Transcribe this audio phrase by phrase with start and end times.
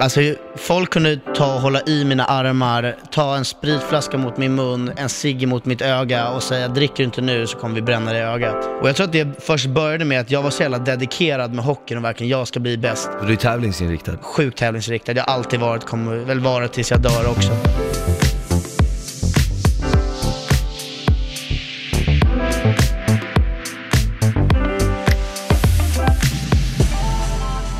[0.00, 0.20] Alltså
[0.56, 5.08] folk kunde ta och hålla i mina armar, ta en spritflaska mot min mun, en
[5.08, 8.20] cigg mot mitt öga och säga dricker du inte nu så kommer vi bränna dig
[8.20, 8.68] i ögat.
[8.80, 11.64] Och jag tror att det först började med att jag var så jävla dedikerad med
[11.64, 13.10] hockeyn och verkligen jag ska bli bäst.
[13.26, 14.12] Du är tävlingsinriktad.
[14.22, 17.52] Sjukt tävlingsriktad, jag har alltid varit, kommer väl vara tills jag dör också.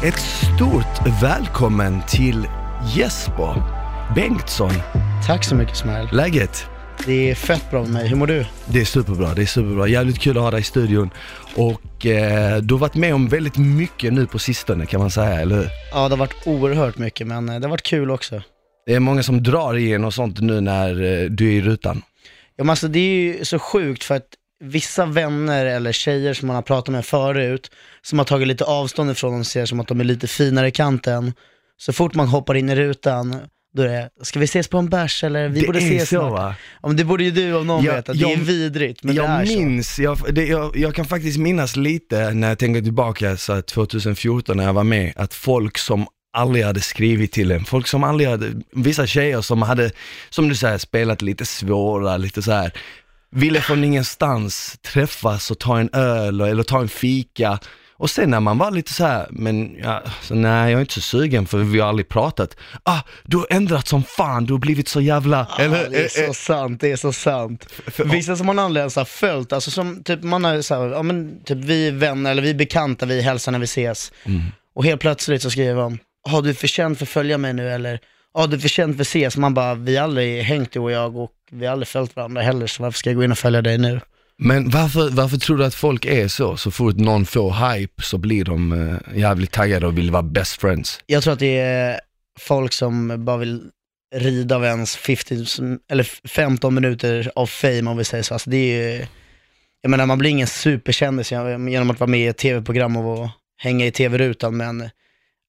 [0.03, 2.47] Ett stort välkommen till
[2.97, 3.63] Jesper
[4.15, 4.73] Bengtsson.
[5.27, 6.09] Tack så mycket Smile.
[6.13, 6.67] Läget?
[7.07, 8.47] Det är fett bra med mig, hur mår du?
[8.67, 9.89] Det är superbra, det är superbra.
[9.89, 11.11] Jävligt kul att ha dig i studion.
[11.57, 15.41] Och eh, du har varit med om väldigt mycket nu på sistone kan man säga,
[15.41, 15.69] eller hur?
[15.93, 18.43] Ja, det har varit oerhört mycket men eh, det har varit kul också.
[18.87, 22.03] Det är många som drar igen och sånt nu när eh, du är i rutan.
[22.57, 24.29] Ja, men alltså det är ju så sjukt för att
[24.65, 27.71] vissa vänner eller tjejer som man har pratat med förut,
[28.03, 30.71] som har tagit lite avstånd ifrån dem, ser som att de är lite finare i
[30.71, 31.33] kanten.
[31.77, 33.37] Så fort man hoppar in i rutan,
[33.77, 36.17] då är det, ska vi ses på en bärs eller vi Det borde ses så,
[36.17, 36.33] snart.
[36.33, 36.55] va?
[36.83, 39.15] Ja, men det borde ju du om någon Jag- veta, det jag- är vidrigt men
[39.15, 39.55] det är jag så.
[39.59, 43.63] minns, jag, det, jag, jag kan faktiskt minnas lite när jag tänker tillbaka så här
[43.63, 46.07] 2014 när jag var med, att folk som
[46.37, 49.91] aldrig hade skrivit till en, folk som aldrig hade, vissa tjejer som hade,
[50.31, 52.73] som du säger, spelat lite svåra, lite så här
[53.31, 57.59] ville från ingenstans träffas och ta en öl eller ta en fika.
[58.01, 60.95] Och sen när man var lite så här, men ja, så nej jag är inte
[60.95, 62.57] så sugen för vi har aldrig pratat.
[62.83, 65.49] Ah, du har ändrat som fan, du har blivit så jävla...
[65.59, 67.67] Ja, det är så sant, det är så sant.
[68.05, 71.03] Vissa som man aldrig ens har följt, alltså som typ man har så här, ja
[71.03, 74.13] men typ vi är vänner eller vi är bekanta, vi hälsar när vi ses.
[74.25, 74.43] Mm.
[74.75, 78.01] Och helt plötsligt så skriver de, har du förtjänt för att följa mig nu eller?
[78.35, 79.37] Ja du är för att ses.
[79.37, 82.43] Man bara, vi har aldrig hängt du och jag och vi har aldrig följt varandra
[82.43, 84.01] heller så varför ska jag gå in och följa dig nu?
[84.39, 86.57] Men varför, varför tror du att folk är så?
[86.57, 90.61] Så fort någon får hype så blir de eh, jävligt taggade och vill vara best
[90.61, 91.01] friends.
[91.07, 92.01] Jag tror att det är
[92.41, 93.63] folk som bara vill
[94.15, 95.45] rida av ens 50,
[95.91, 98.35] eller 15 minuter av fame om vi säger så.
[98.35, 99.07] Alltså det är ju,
[99.81, 103.87] jag menar man blir ingen superkändis genom att vara med i ett tv-program och hänga
[103.87, 104.91] i tv-rutan men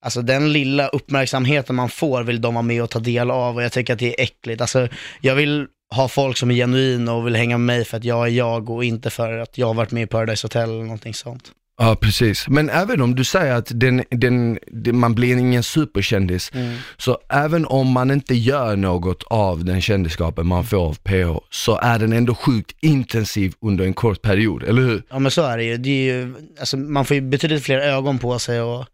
[0.02, 3.64] Alltså den lilla uppmärksamheten man får vill de vara med och ta del av och
[3.64, 4.62] jag tycker att det är äckligt.
[4.62, 4.88] Alltså
[5.22, 8.28] jag vill ha folk som är genuina och vill hänga med mig för att jag
[8.28, 11.14] är jag och inte för att jag har varit med i Paradise Hotel eller någonting
[11.14, 11.52] sånt.
[11.82, 12.48] Ja, precis.
[12.48, 16.52] Men även om du säger att den, den, den, man blir ingen superkändis,
[16.98, 21.80] så även om man inte gör något av den kändiskapen man får av PH, så
[21.82, 25.04] är den ändå sjukt intensiv under en kort period, eller hur?
[25.10, 25.78] Ja men så är det ju.
[25.78, 28.86] Det är ju alltså, man får ju betydligt fler ögon på sig och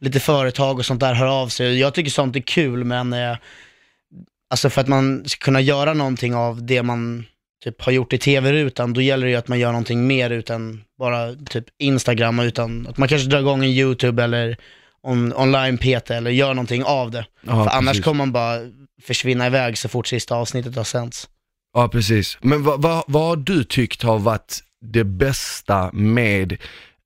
[0.00, 1.78] lite företag och sånt där hör av sig.
[1.78, 3.36] Jag tycker sånt är kul men eh,
[4.52, 7.24] alltså för att man ska kunna göra någonting av det man
[7.64, 10.82] typ har gjort i tv-rutan, då gäller det ju att man gör någonting mer utan
[10.98, 14.56] bara typ Instagram, utan att man kanske drar igång en YouTube eller
[15.02, 17.26] on, online-PT eller gör någonting av det.
[17.40, 18.04] Ja, för annars precis.
[18.04, 18.58] kommer man bara
[19.02, 21.28] försvinna iväg så fort sista avsnittet har sänts.
[21.74, 22.38] Ja, precis.
[22.40, 26.56] Men vad, vad, vad har du tyckt har varit det bästa med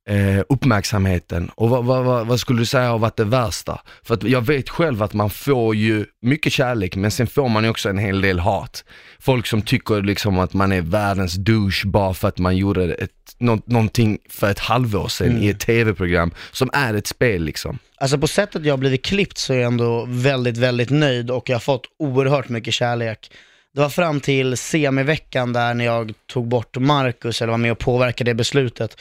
[0.09, 3.81] eh, uppmärksamheten och vad, vad, vad, skulle du säga har varit det värsta?
[4.03, 7.65] För att jag vet själv att man får ju mycket kärlek men sen får man
[7.65, 8.85] ju också en hel del hat.
[9.19, 13.11] Folk som tycker liksom att man är världens douche bara för att man gjorde ett,
[13.39, 17.79] nå, någonting för ett halvår sedan i ett tv-program som är ett spel liksom.
[17.99, 21.49] Alltså på sättet jag har blivit klippt så är jag ändå väldigt, väldigt nöjd och
[21.49, 23.31] jag har fått oerhört mycket kärlek.
[23.75, 27.79] Det var fram till semiveckan där när jag tog bort Marcus, eller var med och
[27.79, 28.97] påverkade det beslutet.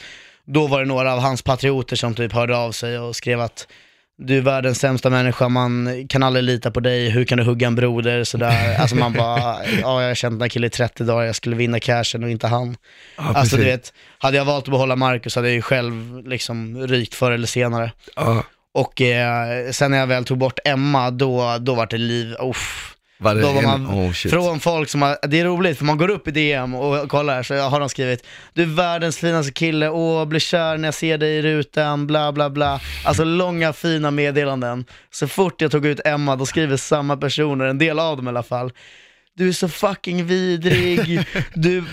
[0.46, 3.66] Då var det några av hans patrioter som typ hörde av sig och skrev att
[4.18, 7.66] du är världens sämsta människa, man kan aldrig lita på dig, hur kan du hugga
[7.66, 8.24] en broder?
[8.24, 8.76] Sådär.
[8.80, 11.56] Alltså man bara, ja jag har känt den här killen i 30 dagar, jag skulle
[11.56, 12.76] vinna cashen och inte han.
[13.16, 17.14] alltså du vet, hade jag valt att behålla Marcus hade jag ju själv liksom rykt
[17.14, 17.92] förr eller senare.
[18.16, 22.34] Ja, Och eh, sen när jag väl tog bort Emma, då, då var det liv,
[22.40, 22.95] uff.
[23.18, 24.32] Var det Då var en, man, oh, shit.
[24.32, 27.42] från folk som har, det är roligt för man går upp i DM och kollar
[27.42, 31.18] så har de skrivit Du är världens finaste kille, åh blir kär när jag ser
[31.18, 32.80] dig i rutan, bla bla bla.
[33.04, 34.84] Alltså långa fina meddelanden.
[35.10, 38.28] Så fort jag tog ut Emma, då skriver samma personer, en del av dem i
[38.28, 38.72] alla fall.
[39.36, 41.20] Du är så fucking vidrig,
[41.54, 41.84] du,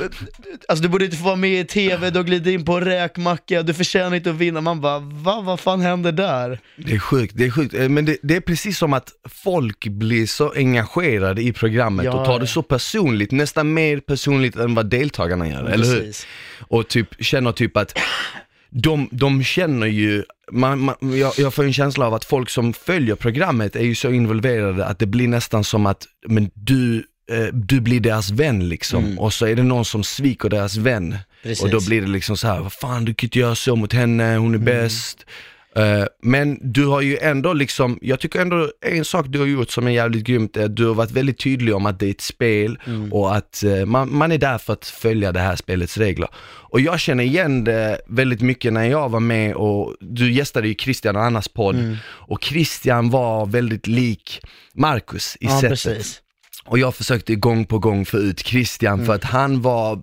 [0.68, 2.86] alltså du borde inte få vara med i TV, du har glidit in på en
[2.86, 4.62] räkmacka, du förtjänar inte att vinna.
[4.62, 6.60] Man bara, va, vad fan händer där?
[6.78, 7.74] Det är sjukt, det är sjukt.
[7.74, 12.12] Eh, Men det, det är precis som att folk blir så engagerade i programmet Ja,
[12.12, 16.00] och tar det så personligt, nästan mer personligt än vad deltagarna gör, eller hur?
[16.00, 16.28] Precis.
[16.60, 18.00] Och typ känner typ att
[18.70, 22.74] de, de känner ju, man, man, jag, jag får en känsla av att folk som
[22.74, 27.04] följer programmet är ju så involverade att det blir nästan som att, men du,
[27.54, 31.18] du blir deras vän liksom, och så är det någon som sviker deras vän.
[31.44, 31.64] Precis.
[31.64, 33.94] Och då blir det liksom så här, vad fan du kan inte göra så mot
[33.94, 35.26] henne, hon är bäst.
[35.76, 39.70] Eh, men du har ju ändå liksom, jag tycker ändå en sak du har gjort
[39.70, 42.12] som är jävligt grymt är att du har varit väldigt tydlig om att det är
[42.12, 43.14] ett spel Mm.
[43.14, 46.30] och att eh, man, man är där för att följa det här spelets regler.
[46.70, 50.76] Och jag känner igen det väldigt mycket när jag var med och du gästade ju
[50.76, 51.96] Christian och Annas podd Mm.
[52.06, 54.42] och Christian var väldigt lik
[54.74, 55.70] Marcus i Ja, sättet.
[55.70, 56.20] precis.
[56.66, 59.06] Och jag försökte gång på gång få ut Christian Mm.
[59.06, 60.00] för att han var,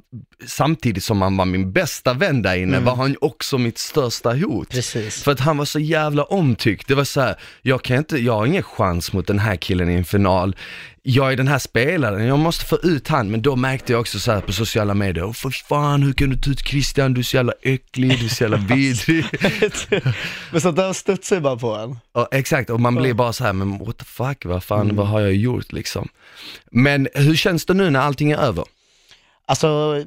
[0.47, 4.43] samtidigt som han var min bästa vän där inne, var han också mitt största hot.
[4.43, 4.65] Mm.
[4.71, 5.23] Precis.
[5.23, 6.89] För att han var så jävla omtyckt.
[6.89, 9.91] Det var så här, jag kan inte, jag har ingen chans mot den här killen
[9.91, 10.57] i en final.
[11.03, 13.31] Jag är den här spelaren, jag måste få ut han.
[13.31, 16.37] Men då märkte jag också så på sociala medier, åh för fan hur kan du
[16.37, 19.25] ta ut Christian, du är så jävla äcklig, du är så jävla vidrig.
[20.51, 21.99] Men sånt där studsar ju bara på en.
[22.13, 25.07] och, exakt, och man blir bara så här, men what the fuck, vad fan, vad
[25.07, 26.09] har jag gjort liksom?
[26.71, 28.65] Men hur känns det nu när allting är över?
[29.47, 30.05] Alltså,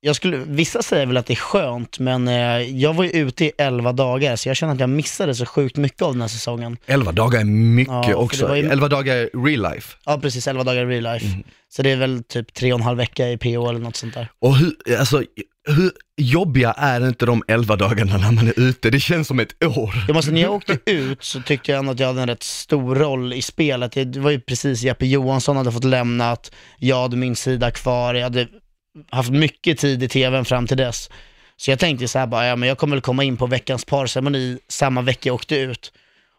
[0.00, 2.34] jag skulle, vissa säger väl att det är skönt, men eh,
[2.80, 5.76] jag var ju ute i 11 dagar, så jag känner att jag missade så sjukt
[5.76, 6.76] mycket av den här säsongen.
[6.86, 8.46] 11 dagar är mycket Ja, för också.
[8.46, 9.96] var ju- 11 dagar är real life.
[10.04, 11.26] Ja, precis, 11 dagar i real life.
[11.68, 14.14] Så det är väl typ tre och en halv vecka i PO eller något sånt
[14.14, 14.28] där.
[14.40, 15.22] Och hur, alltså,
[15.68, 18.90] hur jobbiga är inte de 11 dagarna när man är ute?
[18.90, 19.94] Det känns som ett år.
[20.06, 22.42] Jag måste, när jag åkte ut så tyckte jag ändå att jag hade en rätt
[22.42, 23.92] stor roll i spelet.
[23.92, 28.22] Det var ju precis Jeppe Johansson hade fått lämnat, jag hade min sida kvar, jag
[28.22, 28.46] hade
[29.10, 31.10] haft mycket tid i tvn fram till dess.
[31.56, 33.84] Så jag tänkte så här bara, ja men jag kommer väl komma in på veckans
[33.84, 35.92] parceremoni samma vecka jag åkte ut.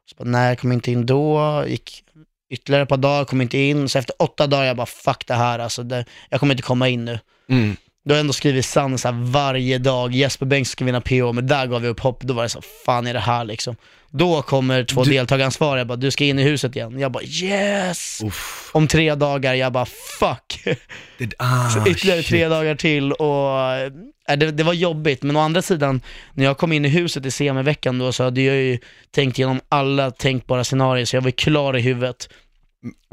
[0.09, 2.03] Så bara, nej, jag kom inte in då, gick
[2.49, 3.89] ytterligare ett par dagar, kom inte in.
[3.89, 6.89] Så efter åtta dagar, jag bara fuck det här alltså, det, jag kommer inte komma
[6.89, 7.19] in nu.
[7.49, 7.77] Mm.
[8.09, 11.47] Då har jag ändå skrivit Sanne så varje dag, Jesper Bengtsson ska vinna PO, men
[11.47, 13.75] där gav vi upp hopp, då var det så fan är det här liksom.
[14.11, 16.99] Då kommer två Du- deltagaransvariga, bara du ska in i huset igen.
[16.99, 18.21] Jag bara yes!
[18.25, 18.69] Uff.
[18.73, 19.85] Om tre dagar, jag bara
[20.19, 20.63] fuck!
[21.17, 22.29] Det, ah, Så ytterligare shit.
[22.29, 23.61] tre dagar till och
[24.29, 26.01] äh, det, det var jobbigt, men å andra sidan,
[26.33, 28.79] när jag kom in i huset i semiveckan då så hade jag ju
[29.11, 32.29] tänkt igenom alla tänkbara scenarier, så jag var klar i huvudet.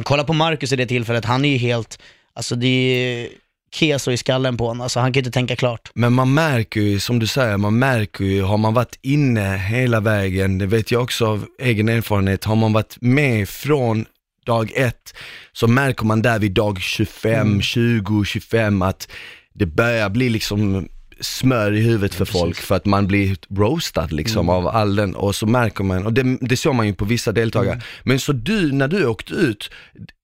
[0.03, 1.99] Kolla på Marcus i det tillfället, han är ju helt,
[2.35, 3.29] alltså det är
[3.77, 5.91] keso i skallen på honom, alltså han kan inte tänka klart.
[5.95, 10.01] Men man märker ju, som du säger, man märker ju, har man varit inne hela
[10.01, 14.07] vägen, det vet jag också av egen erfarenhet, har man varit med från
[14.47, 15.15] dag ett,
[15.53, 17.63] så märker man där vid dag 25, Mm.
[17.63, 19.09] 20, 25 att
[19.55, 20.89] det börjar bli liksom
[21.21, 24.55] smör i huvudet för folk för att man blir roastad liksom Mm.
[24.57, 27.33] av all den och så märker man, och det, det såg man ju på vissa
[27.33, 27.73] deltagare.
[27.75, 27.85] Mm.
[28.05, 29.71] Men så du, när du åkte ut,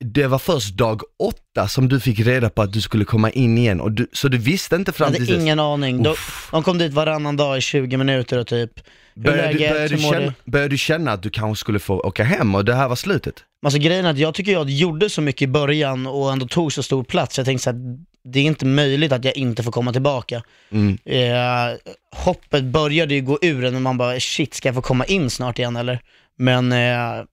[0.05, 3.59] det var först dag åtta som du fick reda på att du skulle komma in
[3.59, 5.43] igen och du, så du visste inte Jag fram till hade dess?
[5.43, 6.03] ingen aning.
[6.03, 6.15] De,
[6.51, 8.71] de kom dit varannan dag i 20 minuter och typ,
[9.15, 10.51] hur Började, du- läget, började, du känna, du?
[10.51, 13.35] började du känna att du kanske skulle få åka hem och det här var slutet?
[13.65, 16.73] Alltså grejen är att jag tycker jag gjorde så mycket i början och ändå tog
[16.73, 17.39] så stor plats.
[17.39, 17.77] Jag tänkte så att
[18.25, 20.43] det är inte möjligt att jag inte får komma tillbaka.
[20.71, 20.99] Mm.
[21.05, 21.77] Eh,
[22.17, 25.31] hoppet började ju gå ur en och man bara shit, ska jag få komma in
[25.31, 26.01] snart igen eller?
[26.37, 27.25] Men eh,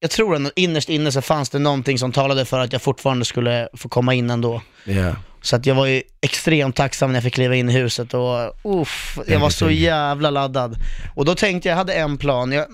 [0.00, 3.24] jag tror att innerst inne så fanns det någonting som talade för att jag fortfarande
[3.24, 4.62] skulle få komma in ändå.
[4.84, 5.16] Ja.
[5.42, 8.54] Så att jag var ju extremt tacksam när jag fick kliva in i huset och
[8.64, 10.76] uff, jag var så jävla laddad.
[11.14, 12.52] Och då tänkte jag, jag hade en plan.
[12.52, 12.66] Jag,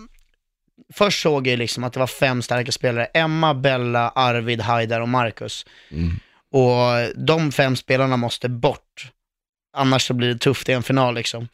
[0.95, 3.05] först såg jag liksom att det var fem starka spelare.
[3.05, 5.67] Emma, Bella, Arvid, Haidar och Marcus.
[5.91, 6.21] Mm.
[6.53, 9.13] Och de fem spelarna måste bort.
[9.77, 11.49] Annars så blir det tufft i en final liksom.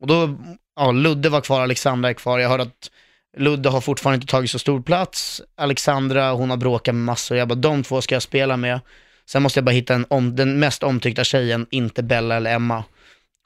[0.00, 0.38] Och då,
[0.76, 2.38] ja, Ludde var kvar, Alexandra är kvar.
[2.38, 2.90] Jag hörde att
[3.36, 5.42] Ludde har fortfarande inte tagit så stor plats.
[5.56, 7.36] Alexandra, hon har bråkat med massor.
[7.36, 8.80] Jag bara, de två ska jag spela med.
[9.26, 12.84] Sen måste jag bara hitta en om, den mest omtyckta tjejen, inte Bella eller Emma.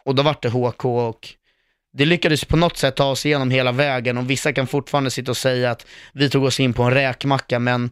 [0.05, 1.29] Och då vart det HK och
[1.93, 5.31] det lyckades på något sätt ta oss igenom hela vägen och vissa kan fortfarande sitta
[5.31, 7.91] och säga att vi tog oss in på en räkmacka, men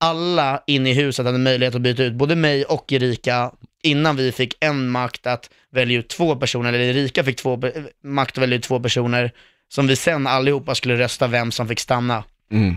[0.00, 3.52] alla inne i huset hade möjlighet att byta ut både mig och Erika
[3.82, 7.60] innan vi fick en makt att välja ut två personer, eller Erika fick två,
[8.04, 9.32] makt att välja ut två personer
[9.68, 12.24] som vi sen allihopa skulle rösta vem som fick stanna.
[12.52, 12.76] Mm.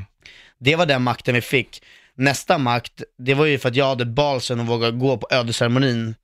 [0.59, 1.83] Det var den makten vi fick.
[2.15, 6.15] Nästa makt, det var ju för att jag hade balsen och våga gå på ödesceremonin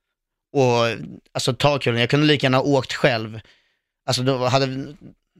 [0.53, 0.85] och
[1.31, 1.99] alltså ta kullen.
[1.99, 3.39] Jag kunde lika gärna ha åkt själv.
[4.05, 4.95] Alltså då hade,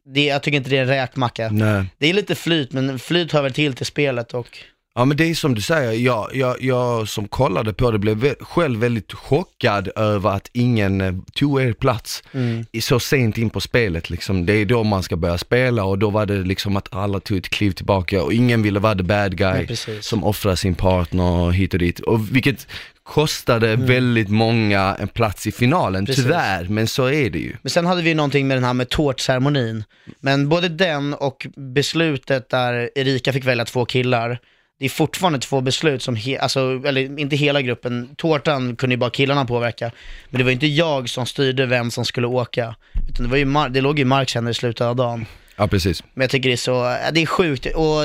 [0.06, 1.50] det, jag tycker inte det är en räkmacka.
[1.52, 1.86] Nej.
[1.98, 4.58] Det är lite flyt, men flyt hör väl till till spelet och
[5.00, 8.36] Ja men det är som du säger, jag, jag, jag som kollade på det blev
[8.40, 12.66] själv väldigt chockad över att ingen eh, tog er plats mm.
[12.72, 14.46] i- så sent in på spelet liksom.
[14.46, 17.38] Det är då man ska börja spela och då var det liksom att alla tog
[17.38, 21.52] ett kliv tillbaka och ingen ville vara the bad guy Ja, som offrar sin partner
[21.52, 22.00] hit och dit.
[22.00, 22.68] Och vilket
[23.04, 26.06] kostade väldigt många en plats i finalen, Mm.
[26.06, 26.24] Precis.
[26.24, 27.56] tyvärr, men så är det ju.
[27.62, 29.84] Men sen hade vi någonting med den här med tårtceremonin.
[30.20, 34.40] Men både den och beslutet där Erika fick välja två killar,
[34.80, 38.98] det är fortfarande två beslut som, he- alltså, eller inte hela gruppen, tårtan kunde ju
[38.98, 39.92] bara killarna påverka.
[40.30, 42.76] Men det var ju inte jag som styrde vem som skulle åka,
[43.10, 45.26] utan det, var ju Mar- det låg ju i Marks händer i slutet av dagen.
[45.56, 46.04] Ja, precis.
[46.14, 48.04] Men jag tycker det är så, det är sjukt och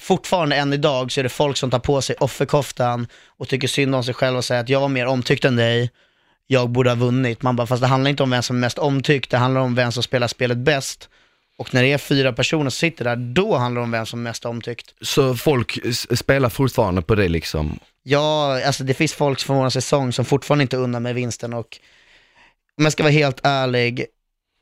[0.00, 3.06] fortfarande än idag så är det folk som tar på sig offerkoftan
[3.38, 5.90] och tycker synd om sig själv och säger att jag var mer omtyckt än dig,
[6.46, 7.42] jag borde ha vunnit.
[7.42, 9.74] Man bara, fast det handlar inte om vem som är mest omtyckt, det handlar om
[9.74, 11.08] vem som spelar spelet bäst.
[11.60, 14.20] Och när det är fyra personer som sitter där, då handlar det om vem som
[14.20, 14.94] är mest omtyckt.
[15.00, 15.78] Så folk
[16.16, 17.78] spelar fortfarande på det liksom?
[18.02, 21.78] Ja, alltså det finns folk från vår säsong som fortfarande inte unnar med vinsten och
[22.78, 24.04] om jag ska vara helt ärlig,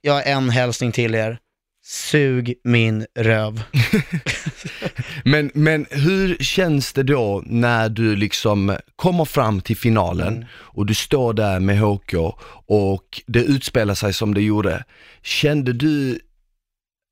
[0.00, 1.38] jag har en hälsning till er.
[1.84, 3.62] Sug min röv.
[5.24, 10.46] Men, men hur känns det då när du liksom kommer fram till finalen Mm.
[10.50, 12.14] och du står där med HK
[12.66, 14.84] och det utspelar sig som det gjorde.
[15.22, 16.20] Kände du,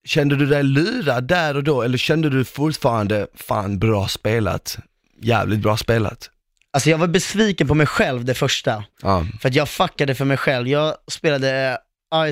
[0.06, 4.78] kände du dig lurad där och då eller kände du fortfarande, fan bra spelat,
[5.22, 6.30] jävligt bra spelat?
[6.70, 8.84] Alltså jag var besviken på mig själv det första.
[9.02, 10.68] Ja, För att jag fuckade för mig själv.
[10.68, 11.78] Jag spelade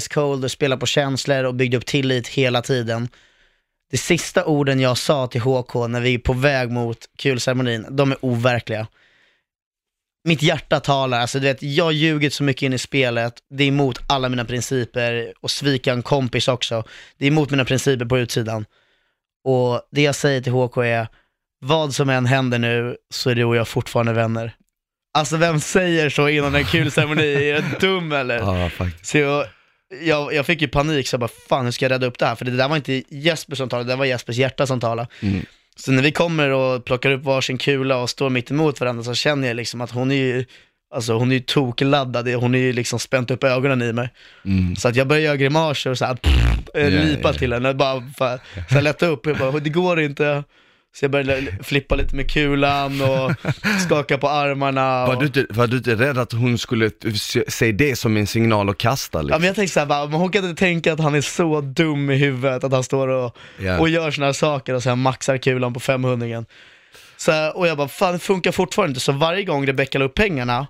[0.01, 3.09] Ice Cold och spelade på känslor och byggde upp tillit hela tiden.
[3.91, 8.13] De sista orden jag sa till HK när vi är på väg mot kulceremonin, de
[8.13, 8.87] är overkliga.
[10.25, 13.65] Mitt hjärta talar, alltså du vet, jag har ljugit så mycket in i spelet, det
[13.65, 16.85] är emot alla mina principer och svika en kompis också.
[17.19, 18.65] Det är emot mina principer på utsidan.
[19.45, 21.09] Och det jag säger till HK är,
[21.61, 24.55] vad som än händer nu så är du och jag fortfarande vänner.
[25.15, 27.35] Alltså vem säger så innan en kul ceremoni?
[27.35, 28.39] Är jag dum eller?
[28.63, 29.07] ja faktiskt.
[29.07, 29.47] Så jag,
[30.03, 32.27] jag, jag fick ju panik, så jag bara fan hur ska jag rädda upp det
[32.27, 32.35] här?
[32.35, 35.09] För det där var inte Jesper som talade, det var Jespers hjärta som talade.
[35.21, 35.47] Mm.
[35.77, 39.15] Så när vi kommer och plockar upp varsin kula och står mitt emot varandra så
[39.15, 40.45] känner jag liksom att hon är ju,
[40.95, 44.09] alltså hon är ju tokladdad, hon är ju liksom spänt upp ögonen i mig.
[44.45, 44.77] Mm.
[44.77, 47.33] Så att jag börjar göra grimaser och så här, pff, Ja, lipa ja.
[47.33, 50.45] till henne, bara för, så här lätta upp, jag bara, det går inte.
[50.97, 53.33] Så jag började flippa lite med kulan och
[53.87, 55.07] skaka på armarna.
[55.07, 55.21] Var Och...
[55.21, 56.91] du, inte, var du inte rädd att hon skulle
[57.49, 59.41] se- det som en signal att kasta Ja, liksom?
[59.41, 62.17] men jag tänkte såhär, bara, hon kan inte tänka att han är så dum i
[62.17, 63.79] huvudet att han står och, Ja.
[63.79, 66.45] och gör såna här saker och sen maxar kulan på 500
[67.17, 69.01] så, här, Och jag bara, fan det funkar fortfarande inte.
[69.01, 70.67] Så varje gång Rebecca la upp pengarna,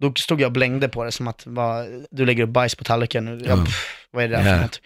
[0.00, 2.84] då stod jag och blängde på det som att va, du lägger upp bajs på
[2.84, 3.26] tallriken.
[3.44, 3.64] Jag, Ja.
[3.64, 4.54] pff, vad är det där Ja.
[4.56, 4.80] för något?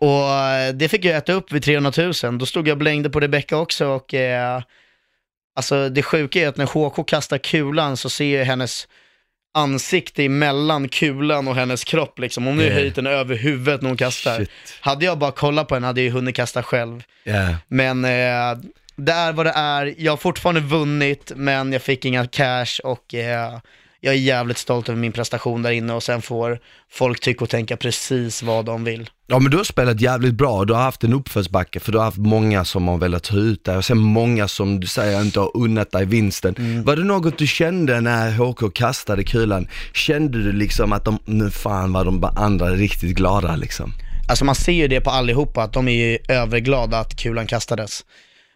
[0.00, 2.38] Och eh, det fick jag äta upp vid 300 000.
[2.38, 4.62] Då stod jag och blängde på Rebecca också och eh,
[5.56, 8.88] alltså det sjuka är att när HK kastar kulan så ser jag hennes
[9.54, 12.44] ansikte emellan kulan och hennes kropp liksom.
[12.44, 14.36] Hon har ju höjt den över huvudet när hon kastar.
[14.36, 14.50] Shit.
[14.80, 17.02] Hade jag bara kollat på henne hade jag ju hunnit kasta själv.
[17.24, 17.54] Ja.
[17.68, 18.58] Men eh,
[18.96, 19.94] det är vad det är.
[19.98, 23.58] Jag har fortfarande vunnit, men jag fick inga cash och eh,
[24.00, 26.58] jag är jävligt stolt över min prestation där inne och sen får
[26.90, 29.10] folk tycka och tänka precis vad de vill.
[29.26, 32.04] Ja men du har spelat jävligt bra, du har haft en uppförsbacke för du har
[32.04, 35.40] haft många som har velat ta ut dig och sen många som du säger inte
[35.40, 36.54] har unnat dig vinsten.
[36.58, 36.82] Mm.
[36.84, 39.68] Var det något du kände när HK kastade kulan?
[39.94, 43.92] Kände du liksom att de, nu fan var de andra riktigt glada liksom?
[44.28, 48.04] Alltså man ser ju det på allihopa, att de är ju överglada att kulan kastades.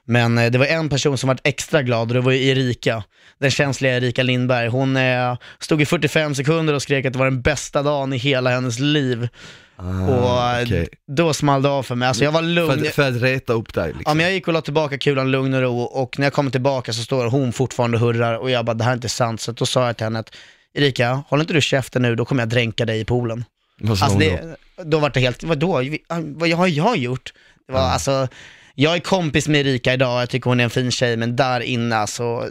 [0.04, 3.04] Men eh, det var en person som var extra glad och det var ju Erika,
[3.38, 4.68] den känsliga Erika Lindberg.
[4.68, 8.16] Hon eh, stod i 45 sekunder och skrek att det var den bästa dagen i
[8.16, 9.28] hela hennes liv.
[9.76, 10.88] Ah, och eh, okej.
[11.06, 12.08] då small det av för mig.
[12.08, 12.86] Alltså jag var för, lugn.
[12.86, 14.02] att, för att reta upp dig liksom?
[14.06, 16.50] Ja, men jag gick och la tillbaka kulan lugn och ro och när jag kommer
[16.50, 19.40] tillbaka så står hon fortfarande och hurrar och jag bara, det här är inte sant.
[19.40, 20.36] Så då sa jag till henne att
[20.74, 23.44] Erika, håll inte du käften nu, då kommer jag dränka dig i poolen.
[23.80, 27.32] Vad Alltså det, då var det helt, vadå, vad har jag gjort?
[27.66, 28.28] Det var alltså,
[28.74, 31.60] jag är kompis med Erika idag, jag tycker hon är en fin tjej, men där
[31.60, 32.48] inne alltså,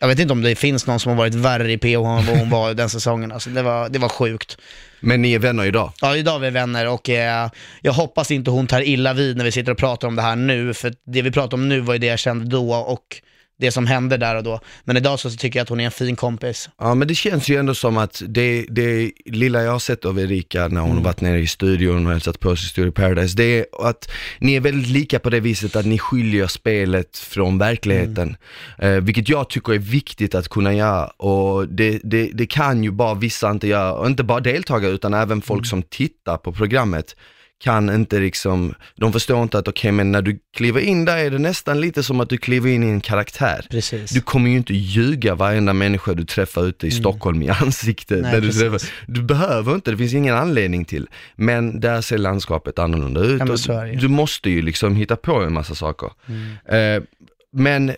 [0.00, 2.38] jag vet inte om det finns någon som har varit värre i PH än vad
[2.38, 4.58] hon var den säsongen, alltså det var, det var sjukt.
[5.00, 5.92] Men ni är vänner idag?
[6.00, 7.50] Ja, idag är vi vänner och eh,
[7.82, 10.36] jag hoppas inte hon tar illa vid när vi sitter och pratar om det här
[10.36, 13.20] nu, för det vi pratar om nu var ju det jag kände då och
[13.60, 14.60] det som hände där och då.
[14.84, 16.70] Men idag så tycker jag att hon är en fin kompis.
[16.78, 20.18] Ja men det känns ju ändå som att det, det lilla jag har sett av
[20.18, 23.36] Erika när hon har varit nere i studion och hälsat på sig i Studio Paradise,
[23.36, 27.58] det är att ni är väldigt lika på det viset att ni skiljer spelet från
[27.58, 28.36] verkligheten.
[28.78, 32.90] Eh, vilket jag tycker är viktigt att kunna göra och det, det, det kan ju
[32.90, 37.16] bara vissa inte göra, och inte bara deltagare utan även folk som tittar på programmet
[37.60, 41.30] kan inte liksom, de förstår inte att okej men när du kliver in där är
[41.30, 43.66] det nästan lite som att du kliver in i en karaktär.
[43.70, 44.10] Precis.
[44.10, 48.18] Du kommer ju inte ljuga varenda människa du träffar ute i Stockholm i ansiktet.
[48.18, 48.30] Mm.
[48.30, 48.80] Nej, du, träffar.
[49.06, 51.08] du behöver inte, det finns ingen anledning till.
[51.36, 53.66] Men där ser landskapet annorlunda ut.
[53.68, 56.10] Ja, du måste ju liksom hitta på en massa saker.
[56.26, 56.96] Mm.
[56.96, 57.02] Eh,
[57.52, 57.94] men eh,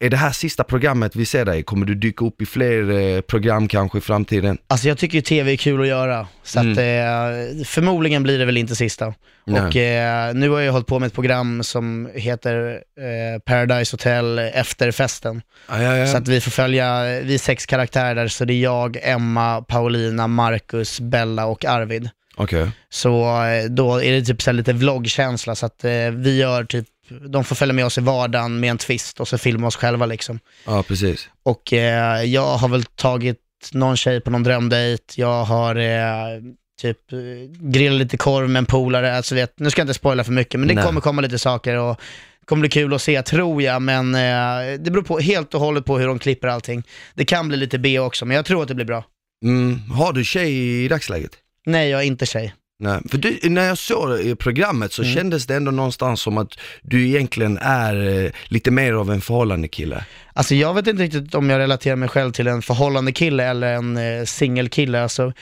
[0.00, 1.62] är det här sista programmet vi ser dig?
[1.62, 4.58] Kommer du dyka upp i fler eh, program kanske i framtiden?
[4.66, 6.78] Alltså jag tycker ju tv är kul att göra, så att, Mm.
[6.78, 9.14] eh, förmodligen blir det väl inte sista.
[9.46, 9.60] Nej.
[9.62, 14.38] Och eh, nu har jag hållit på med ett program som heter eh, Paradise Hotel
[14.38, 15.42] efter festen.
[15.68, 16.06] Ja, ja, ja.
[16.06, 20.26] Så att vi får följa, vi är sex karaktärer, så det är jag, Emma, Paulina,
[20.26, 22.10] Marcus, Bella och Arvid.
[22.36, 22.70] Okej.
[22.88, 26.86] Så eh, då är det typ så lite vloggkänsla, så att vi gör typ,
[27.28, 30.06] de får följa med oss i vardagen med en twist och så filma oss själva
[30.06, 30.40] liksom.
[30.66, 31.28] Ja, precis.
[31.42, 33.38] Och eh, jag har väl tagit
[33.72, 36.40] någon tjej på någon drömdejt, jag har eh,
[36.80, 37.18] typ eh,
[37.50, 40.60] grillat lite korv med en polare, alltså vet, nu ska jag inte spoila för mycket,
[40.60, 40.84] men det Nej.
[40.84, 42.00] kommer komma lite saker och
[42.40, 45.60] det kommer bli kul att se tror jag, men eh, det beror på, helt och
[45.60, 46.82] hållet på hur de klipper allting.
[47.14, 49.04] Det kan bli lite B också, men jag tror att det blir bra.
[49.44, 49.80] Mm.
[49.90, 51.32] Har du tjej i dagsläget?
[51.66, 52.54] Nej, jag är inte tjej.
[52.80, 55.14] Nej, för du, när jag såg det i programmet så Mm.
[55.14, 59.68] kändes det ändå någonstans som att du egentligen är eh, lite mer av en förhållande
[59.68, 60.04] kille.
[60.32, 63.74] Alltså jag vet inte riktigt om jag relaterar mig själv till en förhållande kille eller
[63.74, 65.02] en eh, singelkille.
[65.02, 65.32] Alltså,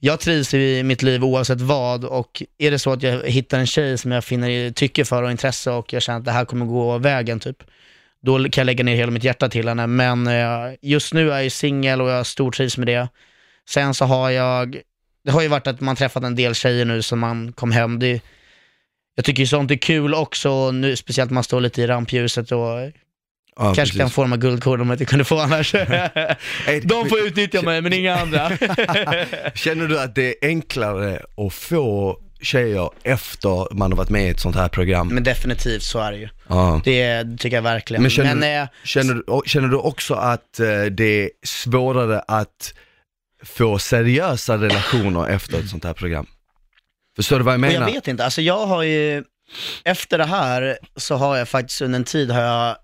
[0.00, 3.66] jag trivs i mitt liv oavsett vad och är det så att jag hittar en
[3.66, 6.66] tjej som jag finner tycke för och intresse och jag känner att det här kommer
[6.66, 7.56] gå vägen typ,
[8.22, 9.86] då kan jag lägga ner hela mitt hjärta till henne.
[9.86, 13.08] Men eh, just nu är jag singel och jag stortrivs med det.
[13.68, 14.76] Sen så har jag,
[15.28, 17.98] det har ju varit att man träffat en del tjejer nu som man kom hem.
[17.98, 18.20] Det,
[19.14, 22.52] jag tycker ju sånt är kul också, nu, speciellt när man står lite i rampljuset
[22.52, 22.58] och
[23.56, 23.98] Ja, Kanske precis.
[23.98, 25.72] kan få de här guldkornen om jag inte kunde få annars.
[26.82, 28.50] De får utnyttja mig, men inga andra.
[29.54, 34.28] Känner du att det är enklare att få tjejer efter man har varit med i
[34.28, 35.08] ett sånt här program?
[35.08, 36.28] men definitivt, så är det ju.
[36.48, 36.80] ja.
[36.84, 38.02] Det tycker jag verkligen.
[38.02, 42.22] Men känner, Men, eh, känner, du, och- känner du också att eh, det är svårare
[42.28, 42.74] att
[43.42, 46.26] få seriösa relationer efter ett sånt här program?
[47.16, 47.88] Förstår du vad jag menar?
[47.88, 49.24] jag vet inte, alltså jag har ju,
[49.84, 52.76] efter det här så har jag faktiskt under en tid har jag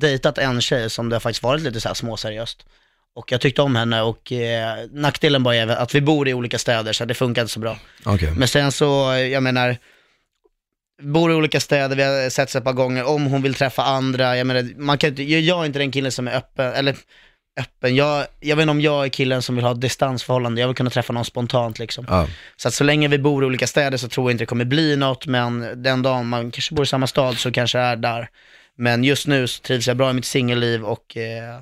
[0.00, 2.66] dejtat en tjej som det har faktiskt varit lite så här småseriöst.
[3.14, 6.58] Och jag tyckte om henne och eh, nackdelen bara är att vi bor i olika
[6.58, 7.78] städer så det funkar inte så bra.
[8.04, 8.32] Okej.
[8.36, 8.84] Men sen så,
[9.32, 9.76] jag menar,
[11.02, 14.36] bor i olika städer, vi har sett ett par gånger, om hon vill träffa andra,
[14.36, 16.96] jag menar, man kan jag är inte den killen som är öppen, eller
[17.60, 20.68] öppen, jag, jag vet inte om jag är killen som vill ha ett distansförhållande, jag
[20.68, 22.06] vill kunna träffa någon spontant liksom.
[22.08, 22.28] Ja.
[22.56, 24.64] Så att så länge vi bor i olika städer så tror jag inte det kommer
[24.64, 27.96] bli något, men den dagen man kanske bor i samma stad så kanske jag är
[27.96, 28.28] där.
[28.78, 31.60] Men just nu så trivs jag bra i mitt singelliv och eh,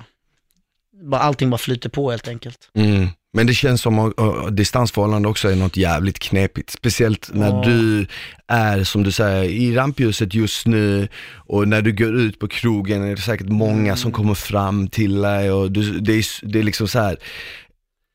[1.03, 2.69] bara, allting bara flyter på helt enkelt.
[2.73, 3.07] Mm.
[3.35, 6.69] Men det känns som att uh, distansförhållande också är något jävligt knepigt.
[6.69, 7.61] Speciellt när Ja.
[7.65, 8.07] du
[8.47, 13.03] är, som du säger, i rampljuset just nu och när du går ut på krogen
[13.03, 13.97] är det säkert många Mm.
[13.97, 17.17] som kommer fram till dig och du, det, är, det är liksom så här.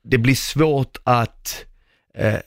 [0.05, 1.65] det blir svårt att
[2.15, 2.41] Eh, eh,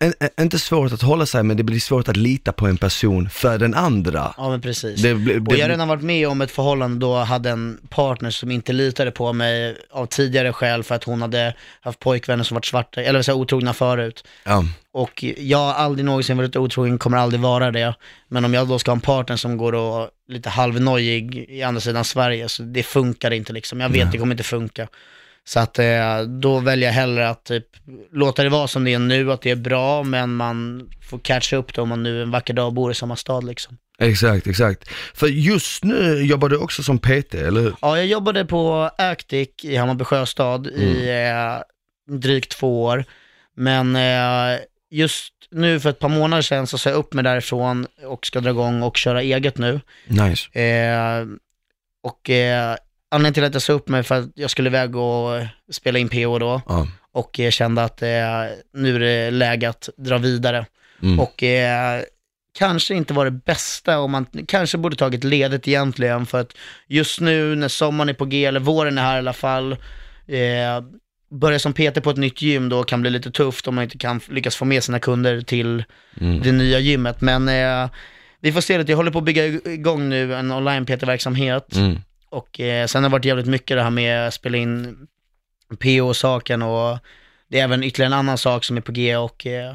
[0.00, 2.76] eh, eh, inte svårt att hålla sig men det blir svårt att lita på en
[2.76, 4.34] person för den andra.
[4.36, 5.02] Ja men precis.
[5.02, 7.50] Det, blir- Och jag har det, redan varit med om ett förhållande då jag hade
[7.50, 11.98] en partner som inte litade på mig av tidigare skäl för att hon hade haft
[11.98, 14.24] pojkvänner som varit svarta, eller så här, otrogna förut.
[14.44, 17.94] ja, Och jag har aldrig någonsin varit otrogen, kommer aldrig vara det.
[18.28, 21.80] Men om jag då ska ha en partner som går och lite halvnojig i andra
[21.80, 23.80] sidan Sverige, så det funkar inte liksom.
[23.80, 24.12] Jag vet Nej.
[24.12, 24.88] det kommer inte funka.
[25.52, 27.66] Så att eh, då väljer jag hellre att typ
[28.12, 31.56] låta det vara som det är nu, att det är bra, men man får catcha
[31.56, 33.78] upp det om man nu en vacker dag bor i samma stad liksom.
[33.98, 34.88] exakt, exakt.
[35.14, 37.74] För just nu jobbar du också som PT, eller hur?
[37.82, 43.04] Ja, jag jobbade på Actic i Hammarby Sjöstad i eh, drygt två år.
[43.56, 44.58] Men eh,
[44.90, 48.40] just nu för ett par månader sedan så sa jag upp mig därifrån och ska
[48.40, 49.80] dra igång och köra eget nu.
[50.06, 50.60] Nice.
[50.60, 51.26] Eh,
[52.02, 52.76] och eh,
[53.10, 55.30] anledningen till att jag sa upp mig för att jag skulle iväg och
[55.72, 56.86] spela in PO då Ja.
[57.12, 58.08] och jag kände att eh,
[58.74, 60.66] nu är det läge att dra vidare.
[61.02, 61.20] Mm.
[61.20, 62.02] Och eh,
[62.58, 66.52] kanske inte var det bästa och man kanske borde tagit ledigt egentligen för att
[66.86, 69.72] just nu när sommaren är på G, eller våren är här i alla fall,
[70.26, 70.84] eh,
[71.30, 73.98] börja som PT på ett nytt gym då kan bli lite tufft om man inte
[73.98, 75.84] kan lyckas få med sina kunder till
[76.20, 76.40] Mm.
[76.42, 77.20] det nya gymmet.
[77.20, 77.90] Men eh,
[78.40, 81.76] vi får se lite, jag håller på att bygga igång nu en online PT-verksamhet.
[81.76, 81.98] Mm.
[82.30, 84.96] Och eh, sen har det varit jävligt mycket det här med att spela in
[85.78, 86.98] PO-saken och
[87.50, 89.74] det är även ytterligare en annan sak som är på G och eh,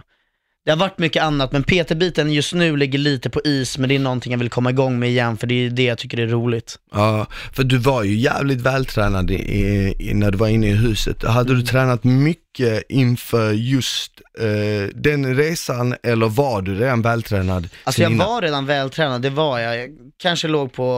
[0.65, 3.95] det har varit mycket annat, men PT-biten just nu ligger lite på is, men det
[3.95, 6.27] är någonting jag vill komma igång med igen, för det är det jag tycker är
[6.27, 6.79] roligt.
[6.91, 9.35] Ja, för du var ju jävligt vältränad i,
[9.99, 11.23] i, när du var inne i huset.
[11.23, 11.59] Hade Mm.
[11.61, 17.67] du tränat mycket inför just eh, den resan eller var du redan vältränad?
[17.83, 18.27] Alltså jag innan?
[18.27, 19.77] var redan vältränad, det var jag.
[19.77, 20.93] Jag kanske låg på,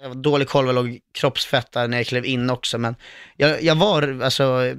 [0.00, 2.94] jag var dålig koll vad låg kroppsfett där när jag klev in också, men
[3.36, 4.74] jag, jag var alltså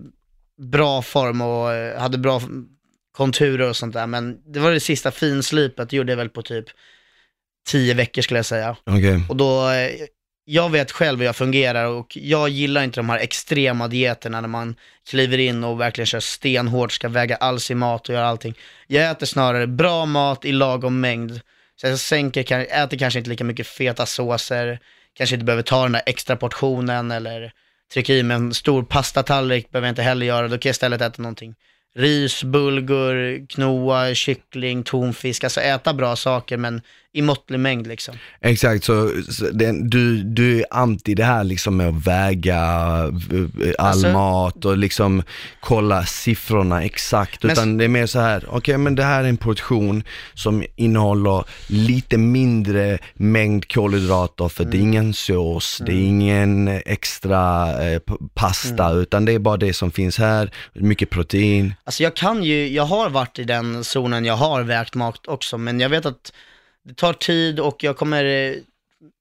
[0.57, 2.41] bra form och eh, hade bra
[3.11, 6.41] konturer och sånt där, men det var det sista finslipet, det gjorde jag väl på
[6.41, 6.65] typ
[7.67, 8.75] tio veckor skulle jag säga.
[8.85, 9.91] Okej, Och då, eh,
[10.45, 14.47] jag vet själv hur jag fungerar och jag gillar inte de här extrema dieterna när
[14.47, 14.75] man
[15.09, 18.53] kliver in och verkligen kör stenhårt, ska väga all sin mat och göra allting.
[18.87, 21.41] Jag äter snarare bra mat i lagom mängd.
[21.81, 24.79] Så jag sänker, äter kanske inte lika mycket feta såser,
[25.17, 27.51] kanske inte behöver ta den där extra portionen eller
[27.93, 30.47] trycka i mig en stor pastatallrik, behöver jag inte heller göra.
[30.47, 31.55] Då kan jag istället äta någonting
[31.97, 36.81] ris, bulgur, knoa, kyckling, tonfisk, alltså äta bra saker men
[37.13, 38.15] i måttlig mängd liksom.
[38.41, 43.73] Exakt, så, så den, du, du är anti det här liksom med att väga eh,
[43.79, 45.23] all Alltså- mat och liksom
[45.59, 49.27] kolla siffrorna exakt, Men- utan det är mer så här, okej men det här är
[49.29, 54.87] en portion som innehåller lite mindre mängd kolhydrater för det är Mm.
[54.93, 57.99] ingen sås, det är ingen extra eh,
[58.33, 58.99] pasta, Mm.
[59.01, 61.73] utan det är bara det som finns här, mycket protein.
[61.83, 65.57] Alltså jag kan ju, jag har varit i den zonen, jag har vägt mat också,
[65.57, 66.33] men jag vet att
[66.87, 68.23] det tar tid och jag kommer,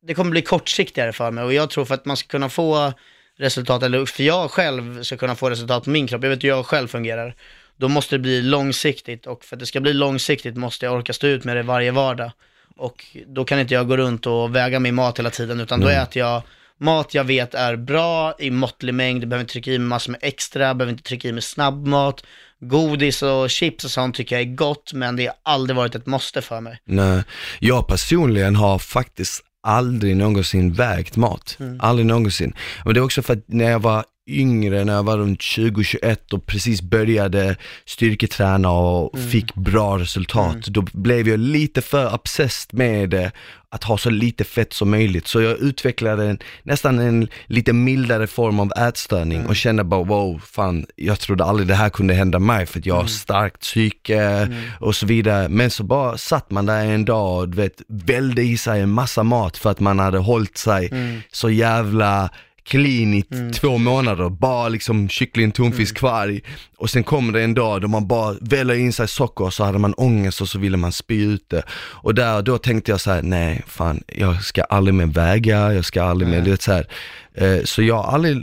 [0.07, 1.44] det kommer bli kortsiktigare för mig.
[1.44, 2.92] Och jag tror för att man ska kunna få
[3.38, 6.48] resultat, eller för jag själv ska kunna få resultat på min kropp, jag vet hur
[6.48, 7.35] jag själv fungerar,
[7.76, 11.12] då måste det bli långsiktigt och för att det ska bli långsiktigt måste jag orka
[11.12, 12.31] stå ut med det varje vardag.
[12.76, 15.87] Och då kan inte jag gå runt och väga min mat hela tiden, utan då
[15.87, 15.96] Nej.
[15.96, 16.42] äter jag
[16.79, 20.20] mat jag vet är bra i måttlig mängd, behöver inte trycka i mig massor med
[20.22, 22.24] extra, behöver inte trycka i mig snabbmat,
[22.61, 26.07] godis och chips och sånt tycker jag är gott, men det har aldrig varit ett
[26.07, 26.79] måste för mig.
[26.85, 27.23] Nej,
[27.59, 31.57] jag personligen har faktiskt aldrig någonsin vägt mat.
[31.61, 31.81] Mm.
[31.81, 32.55] Aldrig någonsin.
[32.85, 36.32] Men det är också för att när jag var yngre, när jag var runt 20-21
[36.32, 39.28] och precis började styrketräna och Mm.
[39.30, 43.32] fick bra resultat, då blev jag lite för obsessed med det,
[43.70, 45.26] att ha så lite fett som möjligt.
[45.26, 49.48] Så jag utvecklade en, nästan en lite mildare form av ätstörning Mm.
[49.48, 52.86] och kände bara wow, fan, jag trodde aldrig det här kunde hända mig för att
[52.86, 53.08] jag har Mm.
[53.08, 54.48] starkt psyke
[54.80, 55.48] och så vidare.
[55.48, 58.90] Men så bara satt man där en dag och du vet, välde i sig en
[58.90, 61.20] massa mat för att man hade hållit sig Mm.
[61.32, 62.30] så jävla
[62.66, 63.24] clean i
[63.55, 66.40] två månader, bara liksom kyckling, tonfisk, kvarg.
[66.76, 69.64] Och sen kommer det en dag då man bara väller in sig socker och så
[69.64, 71.62] hade man ångest och så ville man spy ut det.
[72.02, 75.85] Och där, då tänkte jag så här: nej fan, jag ska aldrig mer väga, jag
[75.85, 76.87] ska aldrig mer, du vet så här.
[77.35, 78.37] Eh, Så jag har aldrig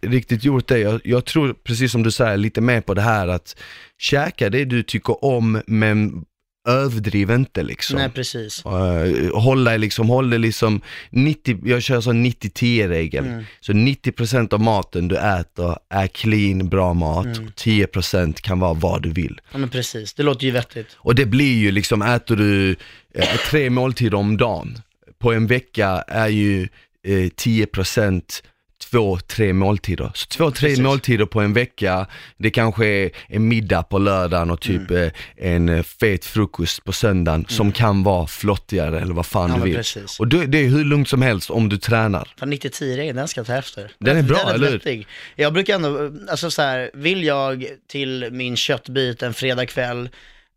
[0.00, 0.78] riktigt gjort det.
[0.78, 3.56] Jag, jag tror, precis som du säger, lite mer på det här att
[3.98, 6.24] käka det du tycker om, men
[6.68, 7.96] överdriv inte liksom.
[7.96, 8.66] Nej, precis.
[8.66, 13.26] Uh, håll dig liksom, håll liksom 90, jag kör så 90-10 regel.
[13.26, 13.44] Mm.
[13.60, 17.26] Så 90% av maten du äter är clean, bra mat.
[17.26, 17.46] Mm.
[17.46, 19.40] Och 10% kan vara vad du vill.
[19.52, 20.88] Ja men precis, det låter ju vettigt.
[20.96, 22.76] Och det blir ju liksom, äter du
[23.14, 24.78] eh, tre måltider om dagen,
[25.18, 26.68] på en vecka är ju
[27.06, 28.22] eh, 10%
[28.90, 30.10] två, tre måltider.
[30.14, 30.82] Så två, tre Precis.
[30.84, 35.02] måltider på en vecka, det kanske är en middag på lördagen och typ Mm.
[35.04, 39.56] eh, en eh, fet frukost på söndagen som kan vara flottigare eller vad fan Ja
[39.56, 39.74] du vill.
[39.76, 40.20] precis.
[40.20, 42.28] Och det, det är hur lugnt som helst om du tränar.
[42.38, 43.92] Fan 90-10-regeln, den ska jag ta efter.
[43.98, 45.06] Den är bra, rätt eller hur?
[45.36, 50.08] Jag brukar ändå, alltså så här, vill jag till min köttbit en fredagkväll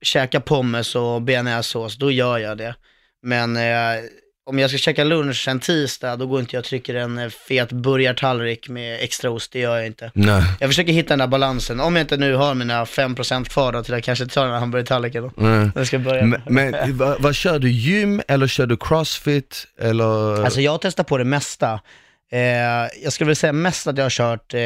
[0.01, 2.75] käka pommes och bearnaisesås, då gör jag det.
[3.25, 4.03] Men eh,
[4.45, 7.29] om jag ska käka lunch en tisdag, då går inte jag och trycker en eh,
[7.29, 10.11] fet burgartallrik med extra ost, det gör jag inte.
[10.13, 10.43] Nej.
[10.59, 13.83] Jag försöker hitta den där balansen, om jag inte nu har mina 5% kvar då
[13.83, 15.31] till att kanske ta den här hamburgertallriken då.
[15.75, 16.25] Jag ska börja.
[16.25, 17.71] Men, men vad, vad kör du?
[17.71, 19.67] Gym eller kör du crossfit?
[19.79, 20.43] Eller?
[20.43, 21.79] Alltså jag har testat på det mesta.
[22.31, 22.39] Eh,
[23.03, 24.61] jag skulle väl säga mest att jag har kört, eh,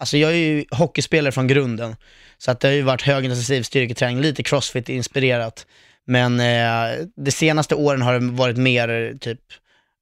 [0.00, 1.96] alltså jag är ju hockeyspelare från grunden.
[2.38, 5.66] Så att det har ju varit högintensiv styrketräning, lite crossfit-inspirerat.
[6.06, 9.40] Men eh, de senaste åren har det varit mer typ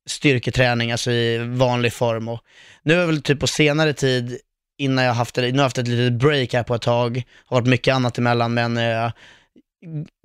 [0.08, 2.28] styrketräning, alltså i vanlig form.
[2.28, 2.40] Och
[2.82, 4.38] nu är jag väl typ på senare tid,
[4.78, 7.56] innan jag haft, nu har jag haft ett litet break här på ett tag, har
[7.56, 9.12] varit mycket annat emellan, men eh,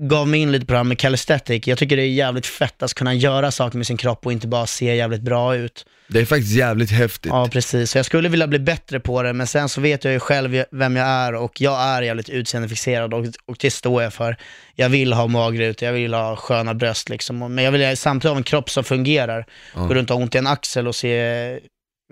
[0.02, 1.68] gav mig in lite på det här med calisthenics.
[1.68, 4.48] Jag tycker det är jävligt fett att kunna göra saker med sin kropp och inte
[4.48, 5.86] bara se jävligt bra ut.
[6.08, 7.30] Det är faktiskt jävligt häftigt.
[7.30, 7.92] Ja, precis.
[7.92, 10.64] Så jag skulle vilja bli bättre på det, men sen så vet jag ju själv
[10.72, 14.38] vem jag är och jag är jävligt utseendefixerad och, och det står jag för.
[14.76, 18.38] Jag vill ha magrutor, jag vill ha sköna bröst liksom, men jag vill samtidigt ha
[18.38, 19.46] en kropp som fungerar.
[19.74, 21.60] Gå runt och ha ont i en axel och se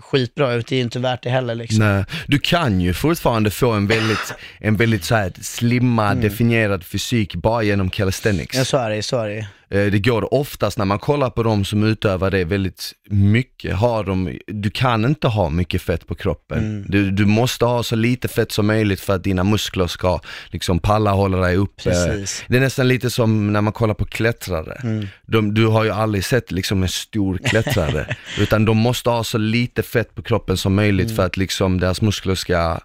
[0.02, 1.80] skitbra ut, det är ju inte värt det heller liksom.
[1.80, 7.36] Nej, du kan ju fortfarande få en väldigt, en väldigt så här slimmad, definierad fysik
[7.36, 8.56] bara genom calisthenics.
[8.56, 8.62] Mm.
[8.62, 9.48] Ja, så är det, så är det.
[9.74, 14.04] Eh, Det går oftast när man kollar på de som utövar det väldigt mycket, har
[14.04, 16.58] de, du kan inte ha mycket fett på kroppen.
[16.58, 16.86] Mm.
[16.88, 20.80] Du, du måste ha så lite fett som möjligt för att dina muskler ska liksom
[20.80, 21.84] palla hålla dig uppe.
[21.84, 22.44] Precis.
[22.48, 24.80] Det är nästan lite som när man kollar på klättrare.
[24.84, 25.08] Mm.
[25.28, 29.38] De, du har ju aldrig sett liksom en stor klättrare, utan de måste ha så
[29.38, 31.16] lite fett på kroppen som möjligt Mm.
[31.16, 32.80] för att liksom deras muskler ska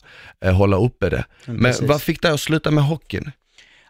[0.44, 1.24] eh, hålla uppe det.
[1.44, 1.88] Men precis.
[1.88, 3.30] vad fick dig att sluta med hockeyn?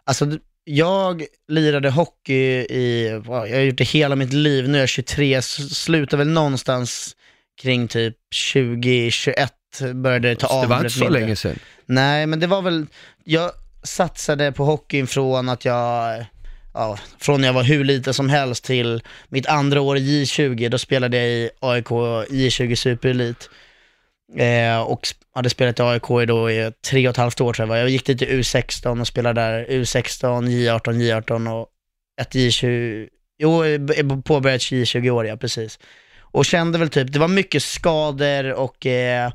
[0.03, 0.25] Alltså,
[0.71, 2.33] jag lirade hockey
[2.69, 6.27] i, jag har gjort det hela mitt liv, nu är jag 23, s- slutar väl
[6.27, 7.15] någonstans
[7.61, 8.15] kring typ
[8.53, 9.53] 2021,
[9.93, 10.61] började ta av.
[10.61, 11.19] det var inte så mindre.
[11.19, 11.59] länge sedan.
[11.85, 12.85] Nej, men det var väl,
[13.23, 13.51] jag
[13.83, 16.25] satsade på hockeyn från att jag,
[16.73, 20.77] ja, från jag var hur liten som helst till mitt andra år i J20, då
[20.77, 23.49] spelade jag i AIK J20 Superelit.
[24.37, 27.63] Eh, och hade spelat i AIK i då i tre och ett halvt år tror
[27.63, 27.77] jag det var.
[27.77, 31.67] Jag gick dit i U16 och spelade där U16, J18, J18 och
[32.21, 33.63] ett J20, jo,
[34.21, 35.79] påbörjat J20-år ja, precis.
[36.19, 39.31] Och kände väl typ, det var mycket skador och eh,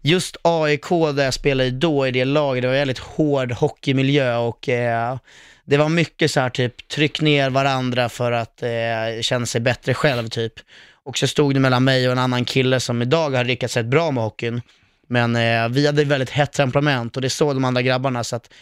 [0.00, 4.68] just AIK där jag spelade då, i det laget, det var väldigt hård hockeymiljö och
[4.68, 5.16] eh,
[5.64, 9.94] det var mycket så här typ, tryck ner varandra för att eh, känna sig bättre
[9.94, 10.52] själv typ.
[11.04, 13.86] Och så stod det mellan mig och en annan kille som idag har lyckats rätt
[13.86, 14.60] bra med hockeyn.
[15.08, 18.52] Men eh, vi hade väldigt hett temperament och det såg de andra grabbarna så att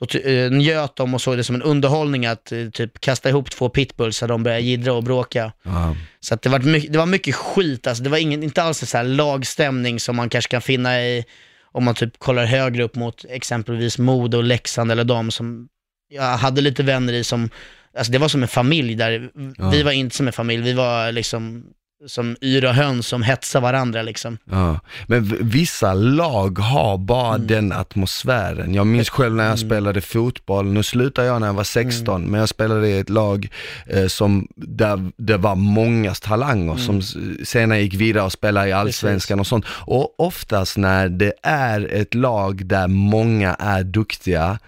[0.00, 3.50] då eh, njöt de och såg det som en underhållning att eh, typ kasta ihop
[3.50, 5.52] två pitbulls så de började jiddra och bråka.
[5.62, 5.96] Ja.
[6.20, 8.82] Så att det, var mycket, det var mycket skit, alltså det var ingen, inte alls
[8.82, 11.24] en så här lagstämning som man kanske kan finna i,
[11.72, 15.68] om man typ kollar högre upp mot exempelvis Modo och Leksand eller de som
[16.08, 17.50] jag hade lite vänner i som,
[17.96, 19.70] alltså det var som en familj där, Ja.
[19.70, 21.64] vi var inte som en familj, vi var liksom
[22.06, 24.38] som yra höns som hetsar varandra liksom.
[24.50, 27.46] Ja, men vissa lag har bara Mm.
[27.46, 28.74] den atmosfären.
[28.74, 32.30] Jag minns själv när jag spelade fotboll, nu slutade jag när jag var 16, Mm.
[32.30, 33.48] men jag spelade i ett lag
[33.86, 36.78] eh, som, där det var många talanger Mm.
[36.78, 37.02] som
[37.44, 39.64] senare gick vidare och spelade i allsvenskan och sånt.
[39.70, 44.58] Och oftast när det är ett lag där många är duktiga,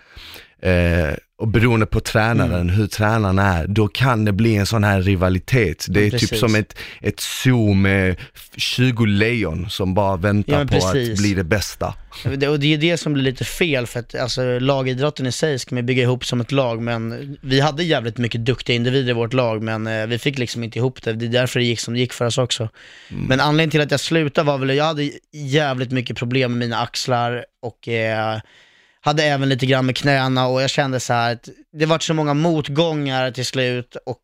[0.62, 2.68] eh, och beroende på tränaren, Mm.
[2.68, 5.86] hur tränaren är, då kan det bli en sån här rivalitet.
[5.88, 6.40] Det är typ precis.
[6.40, 8.16] som ett, ett zoo med
[8.56, 11.10] 20 lejon som bara väntar Ja, på precis.
[11.10, 11.94] att bli det bästa.
[12.24, 15.74] Och det är det som blir lite fel för att alltså, lagidrotten i sig ska
[15.74, 19.32] man bygga ihop som ett lag men vi hade jävligt mycket duktiga individer i vårt
[19.32, 21.12] lag men eh, vi fick liksom inte ihop det.
[21.12, 22.68] Det är därför det gick som det gick för oss också.
[23.08, 26.80] Men anledningen till att jag slutade var väl, jag hade jävligt mycket problem med mina
[26.80, 28.40] axlar och eh,
[29.00, 32.14] hade även lite grann med knäna och jag kände så här att det var så
[32.14, 34.22] många motgångar till slut och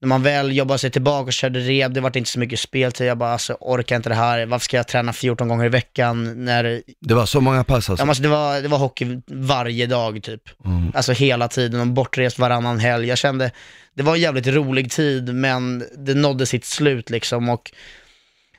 [0.00, 3.06] när man väl jobbade sig tillbaka och körde reb, det var inte så mycket speltid.
[3.06, 4.46] Jag bara, alltså orkar inte det här.
[4.46, 8.04] Varför ska jag träna 14 gånger i veckan när Det var så många pass alltså.
[8.04, 10.42] Ja, alltså det, var, det var hockey varje dag typ.
[10.64, 10.92] Mm.
[10.94, 13.08] Alltså hela tiden och bortrest varannan helg.
[13.08, 13.50] Jag kände,
[13.94, 17.72] det var en jävligt rolig tid men det nådde sitt slut liksom och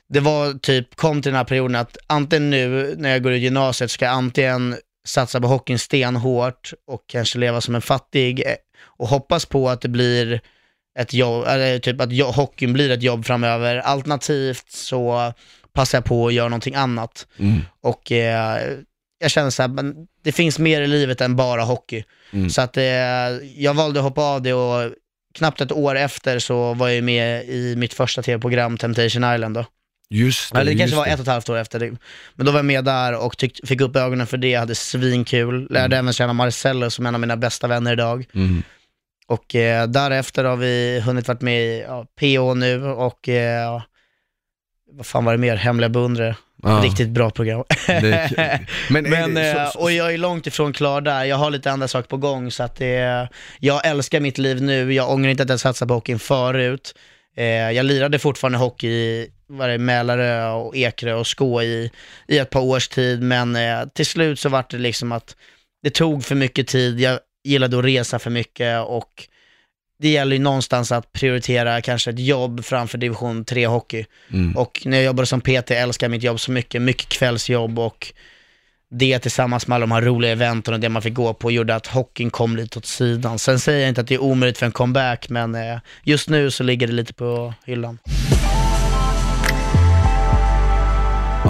[0.08, 3.42] det var typ, kom till den här perioden att antingen nu när jag går ut
[3.42, 8.54] gymnasiet ska jag antingen satsa på hockeyn stenhårt och kanske leva som en fattig eh,
[8.84, 10.40] och hoppas på att det blir
[10.98, 13.76] ett jobb, eller typ att hockeyn blir ett jobb framöver.
[13.76, 15.32] Alternativt så
[15.72, 17.26] passar jag på att göra någonting annat.
[17.38, 17.60] Mm.
[17.80, 18.78] Och eh,
[19.18, 22.04] jag känner så här, men det finns mer i livet än bara hockey.
[22.32, 22.50] Mm.
[22.50, 22.84] Så att eh,
[23.56, 24.92] jag valde att hoppa av det och
[25.34, 29.64] knappt ett år efter så var jag med i mitt första tv-program Temptation Island då.
[30.12, 31.92] Just det, Eller det kanske var ett och ett halvt år efter det.
[32.34, 35.66] Men då var jag med där och tyck, fick upp ögonen för det, hade svinkul.
[35.70, 38.26] Lärde även känna Marcello som en av mina bästa vänner idag.
[38.34, 38.62] Mm.
[39.26, 43.82] Och eh, därefter har vi hunnit varit med i ja, PO nu och eh,
[44.92, 45.56] vad fan var det mer?
[45.56, 46.36] Hemliga beundrare.
[46.62, 47.64] Ja, Riktigt bra program.
[47.88, 51.24] men är Men, det, eh, så, så, och jag är långt ifrån klar där.
[51.24, 53.28] Jag har lite andra saker på gång så att det,
[53.60, 54.92] jag älskar mitt liv nu.
[54.92, 56.94] Jag ångrar inte att jag satsade på hockeyn förut.
[57.36, 59.28] Eh, jag lirade fortfarande hockey
[59.60, 61.90] är det, Mälarö och Ekerö och Skå i,
[62.28, 65.36] i ett par års tid, men eh, till slut så var det liksom att
[65.82, 67.00] det tog för mycket tid.
[67.00, 69.28] Jag gillade att resa för mycket och
[70.02, 74.04] det gäller ju någonstans att prioritera kanske ett jobb framför division 3 hockey.
[74.32, 74.56] mm.
[74.56, 78.12] Och när jag jobbade som PT älskar jag mitt jobb så mycket, mycket kvällsjobb och
[78.90, 81.74] det tillsammans med alla de här roliga eventen och det man fick gå på gjorde
[81.74, 83.38] att hockeyn kom lite åt sidan.
[83.38, 86.50] Sen säger jag inte att det är omöjligt för en comeback, men eh, just nu
[86.50, 87.98] så ligger det lite på hyllan.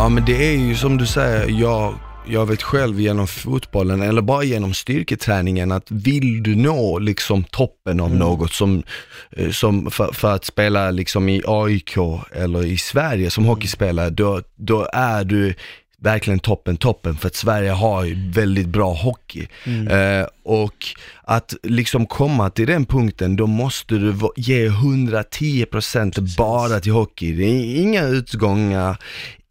[0.02, 1.94] Ja men det är ju som du säger, jag,
[2.26, 8.00] jag vet själv genom fotbollen eller bara genom styrketräningen att vill du nå liksom toppen
[8.00, 8.82] av något som,
[9.30, 11.96] eh, som för, för att spela liksom i AIK
[12.32, 15.54] eller i Sverige som hockeyspelare, då, då är du
[15.98, 19.48] verkligen toppen, toppen för att Sverige har ju väldigt bra hockey.
[19.90, 20.86] Eh, och
[21.22, 27.32] att liksom komma till den punkten, då måste du ge 110% bara till hockey.
[27.32, 28.96] Det är inga utgångar,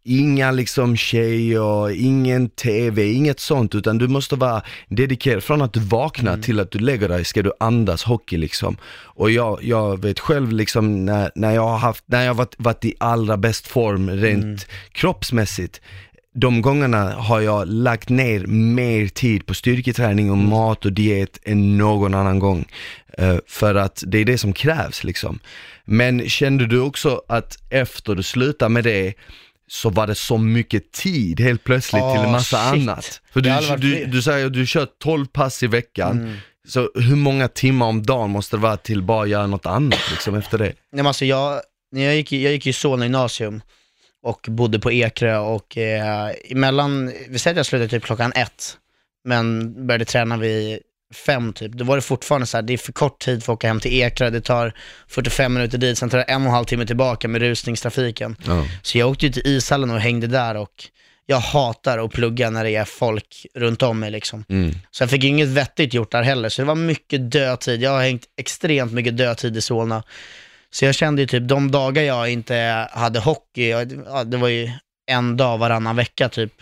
[0.04, 5.42] inga liksom tjejer, ingen TV, inget sånt, utan du måste vara dedikerad.
[5.42, 8.76] Från att du vaknar till att du lägger dig ska du andas hockey liksom.
[9.04, 12.84] Och jag, jag vet själv liksom när, när jag har haft, när jag varit, varit
[12.84, 15.80] i allra bäst form rent kroppsmässigt,
[16.34, 21.78] de gångerna har jag lagt ner mer tid på styrketräning och mat och diet än
[21.78, 22.64] någon annan gång.
[23.18, 25.38] Eh, för att det är det som krävs liksom.
[25.84, 29.14] Men kände du också att efter du slutade med det
[29.72, 32.88] så var det så mycket tid helt plötsligt till en Ah, massa shit.
[32.88, 33.20] annat.
[33.32, 36.36] För du, du, du säger att du kör 12 pass i veckan, Mm.
[36.68, 40.34] så hur många timmar om dagen måste det vara till bara göra något annat liksom
[40.34, 40.64] efter det?
[40.64, 41.60] Nej, men alltså jag,
[41.92, 43.62] när jag, gick, i- jag gick i Solna gymnasium
[44.22, 48.76] och bodde på Ekerö och eh, emellan, vi säger att jag slutade typ klockan ett,
[49.24, 50.78] men började träna vid
[51.12, 53.56] fem typ, då var det fortfarande så här, det är för kort tid för att
[53.56, 54.72] åka hem till Ekerö, det tar
[55.08, 58.36] 45 minuter dit, sen tar det en och en halv timme tillbaka med rusningstrafiken.
[58.46, 58.66] Ja.
[58.82, 60.84] Så jag åkte ju till ishallen och hängde där och
[61.26, 64.44] jag hatar att plugga när det är folk runt om mig liksom.
[64.48, 64.74] Mm.
[64.90, 67.82] Så jag fick inget vettigt gjort där heller, så det var mycket dödtid.
[67.82, 70.02] Jag har hängt extremt mycket dödtid i Solna.
[70.70, 74.48] Så jag kände ju typ de dagar jag inte hade hockey, jag- ja, det var
[74.48, 74.70] ju
[75.06, 76.52] en dag varannan vecka typ,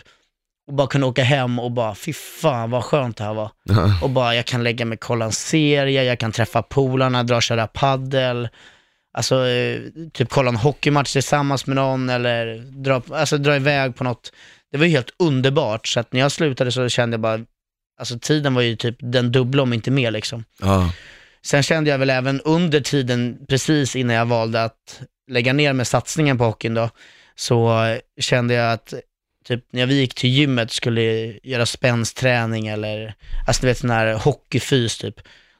[0.67, 3.51] och bara kunna åka hem och bara, fy fan vad skönt det här var.
[4.03, 7.35] Och bara, jag kan lägga mig och kolla en serie, jag kan träffa polarna, dra
[7.35, 8.49] och köra paddel.
[9.13, 9.79] Alltså, eh,
[10.13, 14.31] typ kolla en hockeymatch tillsammans med någon eller dra, alltså, dra iväg på något.
[14.71, 17.39] Det var ju helt underbart, så att när jag slutade så kände jag bara,
[17.99, 20.43] alltså tiden var ju typ den dubbla om inte mer liksom.
[20.61, 20.93] Ja.
[21.45, 25.87] Sen kände jag väl även under tiden, precis innan jag valde att lägga ner med
[25.87, 26.89] satsningen på hockeyn då,
[27.35, 27.87] så
[28.19, 28.93] kände jag att
[29.45, 31.01] typ när vi gick till gymmet skulle
[31.43, 33.13] göra spänstträning eller,
[33.47, 35.15] alltså du vet sån här hockeyfys typ,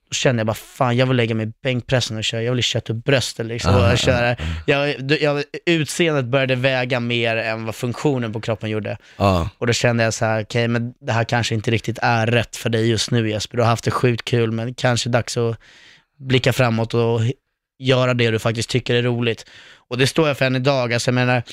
[0.10, 2.64] då kände jag bara fan jag vill lägga mig i bänkpressen och köra, jag vill
[2.64, 4.36] köra upp bröstet liksom Ah, och köra.
[4.66, 8.98] Jag, jag, utseendet började väga mer än vad funktionen på kroppen gjorde.
[9.18, 9.50] Ja.
[9.58, 12.56] Och då kände jag så här, okej men det här kanske inte riktigt är rätt
[12.56, 13.58] för dig just nu Jesper.
[13.58, 15.58] Du har haft det sjukt kul men kanske dags att
[16.20, 17.22] blicka framåt och
[17.80, 19.46] göra det du faktiskt tycker är roligt.
[19.90, 21.44] Och det står jag för än idag, alltså jag menar,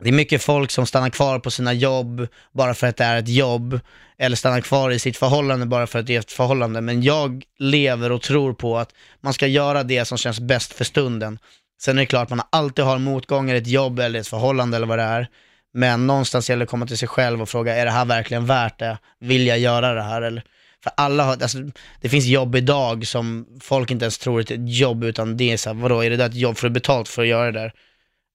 [0.00, 3.18] det är mycket folk som stannar kvar på sina jobb bara för att det är
[3.18, 3.80] ett jobb,
[4.18, 6.80] eller stannar kvar i sitt förhållande bara för att det är ett förhållande.
[6.80, 10.84] Men jag lever och tror på att man ska göra det som känns bäst för
[10.84, 11.38] stunden.
[11.80, 14.86] Sen är det klart, man alltid har motgångar i ett jobb eller ett förhållande eller
[14.86, 15.28] vad det är.
[15.74, 18.46] Men någonstans gäller det att komma till sig själv och fråga, är det här verkligen
[18.46, 18.98] värt det?
[19.20, 20.22] Vill jag göra det här?
[20.22, 20.42] Eller,
[20.84, 21.58] för alla har, alltså,
[22.00, 25.56] det finns jobb idag som folk inte ens tror är ett jobb, utan det är
[25.56, 27.60] så här, vadå, är det där ett jobb för att betalt för att göra det
[27.60, 27.72] där?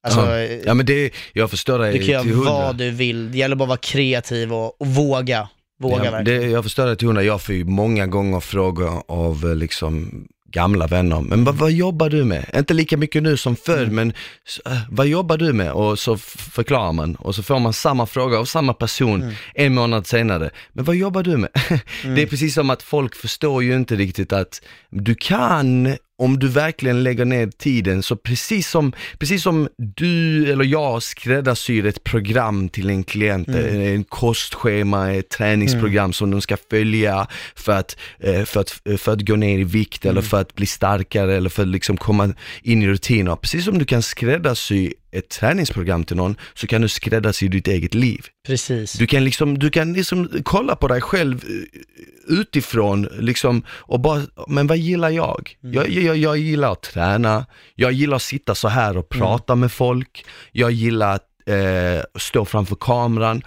[0.04, 0.60] Alltså, ja.
[0.66, 2.52] ja men det, jag förstår dig du kan göra till hundra.
[2.52, 5.50] vad du vill, det gäller bara att vara kreativ och, och våga.
[5.82, 6.42] Våga Ja, verkligen.
[6.42, 7.24] det, jag förstår det till hundra.
[7.24, 12.10] Jag får ju många gånger frågor av eh, liksom gamla vänner, men vad, vad jobbar
[12.10, 12.46] du med?
[12.56, 13.96] Inte lika mycket nu som förr, Mm.
[13.96, 14.14] men
[14.48, 15.72] s- äh, vad jobbar du med?
[15.72, 19.34] Och så f- förklarar man och så får man samma fråga av samma person Mm.
[19.56, 20.50] en månad senare.
[20.74, 21.50] Men vad jobbar du med?
[22.16, 26.48] Det är precis som att folk förstår ju inte riktigt att du kan, om du
[26.48, 32.70] verkligen lägger ner tiden, så precis som, precis som du eller jag skräddarsyr ett program
[32.70, 33.82] till en klient, Mm.
[33.96, 39.22] en kostschema, ett träningsprogram som de ska följa för att, eh, för att, för att
[39.22, 42.84] gå ner i vikt eller för att bli starkare eller för att liksom komma in
[42.84, 43.36] i rutiner.
[43.36, 47.94] Precis som du kan skräddarsy ett träningsprogram till någon, så kan du skräddarsy ditt eget
[47.94, 48.26] liv.
[48.48, 48.94] Precis.
[48.94, 54.22] Du kan liksom, du kan liksom kolla på dig själv eh, utifrån liksom och bara,
[54.48, 55.58] men vad gillar jag?
[55.62, 57.46] Jag, jag, jag gillar att träna,
[57.76, 62.46] jag gillar att sitta så här och prata med folk, jag gillar att eh, stå
[62.46, 63.42] framför kameran.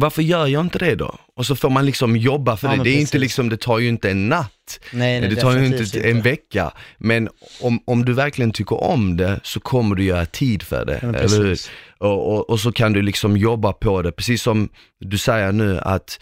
[0.00, 1.18] Varför gör jag inte det då?
[1.36, 2.82] Och så får man liksom jobba för Ja, det.
[2.82, 4.80] Det är inte liksom, det tar ju inte en natt.
[4.92, 6.72] Nej, nej, det tar ju inte en vecka.
[6.98, 7.28] Men
[7.60, 10.98] om, om du verkligen tycker om det så kommer du göra tid för det.
[11.02, 11.58] Ja, eller hur?
[11.98, 14.68] Och, och, och så kan du liksom jobba på det, precis som
[15.00, 16.20] du säger nu att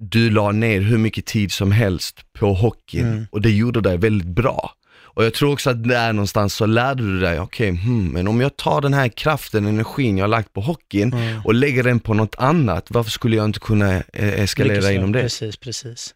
[0.00, 3.26] du la ner hur mycket tid som helst på hockeyn Mm.
[3.30, 4.70] och det gjorde dig väldigt bra.
[5.18, 8.40] Och jag tror också att där någonstans så lärde du dig, okej, hmm, men om
[8.40, 11.40] jag tar den här kraften, energin jag har lagt på hockeyn Mm.
[11.44, 15.12] och lägger den på något annat, varför skulle jag inte kunna eh, eskalera Lyckas inom
[15.12, 15.22] det?
[15.22, 16.14] Precis, precis.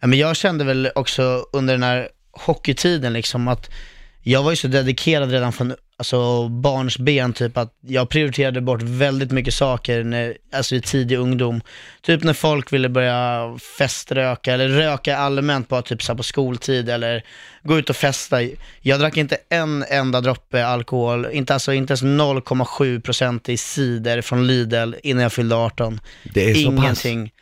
[0.00, 3.70] Men jag kände väl också under den här hockeytiden liksom att
[4.22, 8.82] jag var ju så dedikerad redan från alltså, barns ben, typ att jag prioriterade bort
[8.82, 11.60] väldigt mycket saker när, alltså i tidig ungdom.
[12.02, 17.24] Typ när folk ville börja feströka eller röka allmänt bara typ så på skoltid eller
[17.62, 18.36] gå ut och festa.
[18.80, 24.46] Jag drack inte en enda droppe alkohol, inte, alltså, inte ens 0,7% i cider från
[24.46, 26.00] Lidl innan jag fyllde 18.
[26.34, 27.06] Det är så pass.
[27.06, 27.32] Ingenting.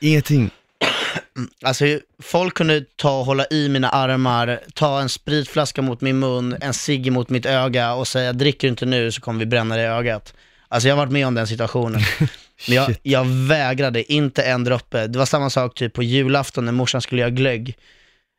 [1.65, 1.85] Alltså
[2.23, 6.75] folk kunde ta och hålla i mina armar, ta en spritflaska mot min mun, en
[6.75, 9.85] cigg mot mitt öga och säga dricker du inte nu så kommer vi bränna dig
[9.85, 10.35] i ögat.
[10.69, 12.01] Alltså jag har varit med om den situationen.
[12.69, 15.07] Men jag, jag vägrade, inte en droppe.
[15.07, 17.77] Det var samma sak typ på julafton när morsan skulle göra glögg.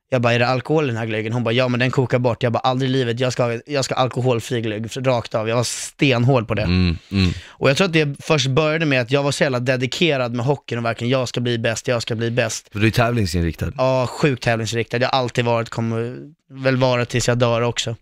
[0.09, 1.33] Jag bara, är det alkohol i den här glöggen?
[1.33, 2.43] Hon bara, ja men den kokar bort.
[2.43, 5.49] Jag bara, aldrig i livet, jag ska, jag ska ha alkoholfri glögg, rakt av.
[5.49, 6.61] Jag var stenhård på det.
[6.61, 7.31] Mm, mm.
[7.47, 10.45] Och jag tror att det först började med att jag var så jävla dedikerad med
[10.45, 12.69] hockeyn och verkligen, jag ska bli bäst, jag ska bli bäst.
[12.71, 13.71] För du är tävlingsinriktad.
[13.77, 14.97] Ja, sjukt tävlingsriktad.
[14.97, 16.17] Jag har alltid varit, kommer
[16.51, 17.95] väl vara tills jag dör också.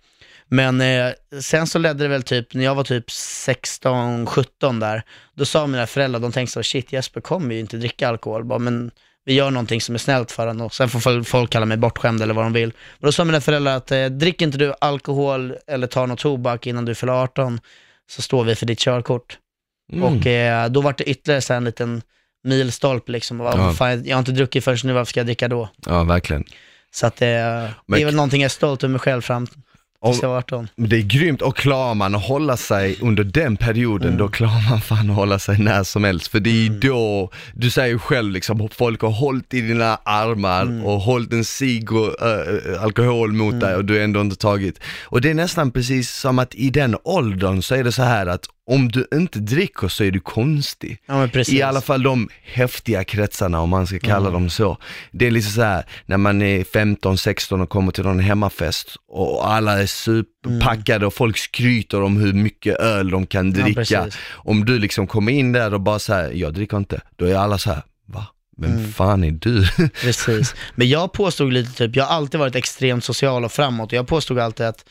[0.48, 5.04] Men eh, sen så ledde det väl typ, när jag var typ 16, 17 där,
[5.34, 8.60] då sa mina föräldrar, de tänkte så shit Jesper kommer ju inte dricka alkohol, bara,
[8.60, 8.92] men
[9.26, 12.22] vi gör någonting som är snällt för honom och sen får folk- kalla mig bortskämd
[12.22, 12.70] eller vad de vill.
[12.70, 16.68] Och då sa mina föräldrar att eh, drick inte du alkohol eller tar något tobak
[16.68, 17.60] innan du fyller 18,
[18.10, 19.38] så står vi för ditt körkort.
[19.94, 20.04] Mm.
[20.04, 22.02] Och eh, då var det ytterligare så en liten
[22.44, 23.42] milstolpe liksom.
[23.42, 23.74] Och, Ja.
[23.74, 25.70] fan, jag har inte druckit förrän nu, varför ska jag dricka då?
[25.86, 26.44] Ja, verkligen.
[26.92, 29.48] Så att eh, det Men- är väl någonting jag är stolt över mig själv fram
[30.10, 30.68] Och- jag var 18.
[30.76, 34.20] Men Det är grymt och klarar man att hålla sig under den perioden, Mm.
[34.20, 36.28] då klarar man fan att hålla sig när som helst.
[36.28, 40.62] För det är då, du säger ju själv liksom, folk har hållit i dina armar
[40.62, 40.86] Mm.
[40.86, 44.80] och hållit en cigg och äh, alkohol mot dig och du har ändå inte tagit.
[45.04, 48.26] Och det är nästan precis som att i den åldern så är det så här
[48.28, 50.98] att om du inte dricker så är du konstig.
[51.06, 51.30] Ja.
[51.48, 54.78] I alla fall de häftiga kretsarna om man ska kalla dem så.
[55.12, 59.50] Det är liksom så här när man är 15-16 och kommer till någon hemmafest och
[59.50, 63.80] alla är superpackade och folk skryter om hur mycket öl de kan Ja, dricka.
[64.04, 64.18] precis.
[64.32, 67.58] om du liksom kommer in där och bara säger jag dricker inte, då är alla
[67.58, 68.26] så här, va?
[68.58, 68.92] Vem Mm.
[68.92, 69.68] fan är du?
[70.02, 70.56] Precis.
[70.76, 74.08] Men jag påstod lite typ, jag har alltid varit extremt social och framåt och jag
[74.08, 74.86] påstod alltid att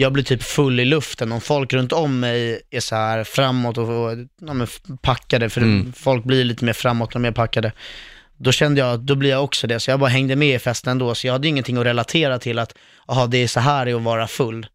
[0.00, 3.78] jag blir typ full i luften om folk runt om mig är så här framåt
[3.78, 4.66] och, och ja,
[5.02, 5.92] packade, för Mm.
[5.92, 7.72] folk blir lite mer framåt och mer packade.
[8.36, 10.58] Då kände jag att då blir jag också det, så jag bara hängde med i
[10.58, 12.74] festen ändå, så jag hade ingenting att relatera till att,
[13.08, 14.66] jaha det är så här det är att vara full.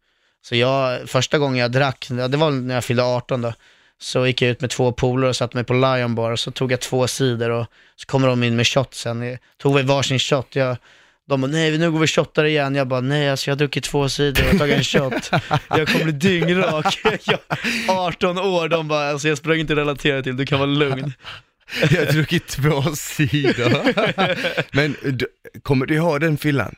[0.42, 3.52] Så jag, första gången jag drack, det var när jag fyllde 18 då,
[3.98, 6.50] så gick jag ut med två polare och satte mig på Lion Bar och så
[6.50, 7.66] tog jag två sidor och
[7.96, 9.38] så kommer de in med shotsen.
[9.58, 10.76] Tog vi varsin shot, jag,
[11.28, 12.74] de bara nej nu går vi shottar igen.
[12.74, 15.30] Jag bara nej alltså jag har druckit två sidor och tagit en shot.
[15.68, 16.98] Jag kommer bli dyngrak.
[17.24, 17.38] Jag,
[17.88, 21.12] 18 år, de bara alltså jag sprang inte relatera till, du kan vara lugn.
[21.90, 23.82] jag har druckit två sidor.
[24.76, 25.26] Men du,
[25.62, 26.74] kommer du ihåg den fyllan?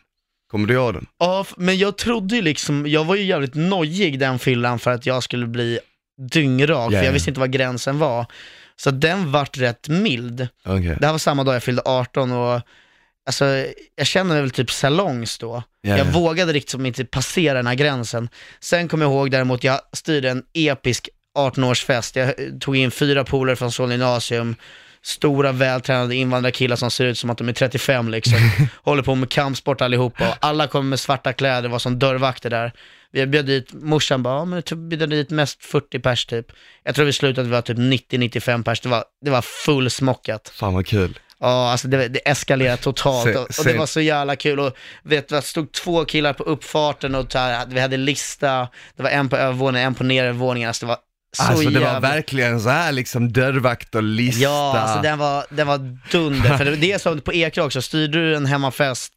[0.51, 1.07] Kommer du ihåg den?
[1.18, 5.07] Ja, men jag trodde ju liksom, jag var ju jävligt nojig den fyllan för att
[5.07, 5.78] jag skulle bli
[6.32, 7.05] dyngrak, Ja, för ja.
[7.05, 8.26] jag visste inte vad gränsen var.
[8.76, 10.49] Så den vart rätt mild.
[10.64, 10.96] Okej.
[11.01, 12.61] Det här var samma dag jag fyllde 18 och
[13.29, 13.66] alltså,
[13.97, 15.62] jag kände mig väl typ salongs då.
[15.81, 16.11] Ja, jag ja.
[16.11, 18.29] vågade riktigt inte passera den här gränsen.
[18.61, 21.09] Sen kommer jag ihåg däremot, jag styrde en episk
[21.39, 22.18] 18-årsfest.
[22.18, 24.57] Jag eh, tog in fyra polare från Solna gymnasium,
[25.03, 28.39] stora vältränade invandrarkillar som ser ut som att de är 35 liksom.
[28.83, 32.72] Håller på med kampsport allihopa och alla kommer med svarta kläder, var som dörrvakter där.
[33.12, 36.47] Vi bjöd dit, morsan bara, ja men bjöd dit mest 40 pers typ.
[36.85, 40.53] Jag tror vi slutade att vi var typ 90-95 pers, det var, det var fullsmockat.
[40.55, 41.18] Fan vad kul.
[41.41, 44.61] Ja, alltså det, det eskalerade totalt Se- och, och det var så jävla kul.
[44.61, 49.03] Och vet du, det stod två killar på uppfarten och här, vi hade lista, det
[49.03, 50.99] var en på övervåningen, en på nedervåningen, alltså det var
[51.36, 51.93] så Alltså det jävla...
[51.93, 54.43] var verkligen så här liksom dörrvakt och lista.
[54.43, 56.57] Ja, alltså den var, den var dunder.
[56.57, 59.12] För det, det är som på Ekerö också, styrde du en hemmafest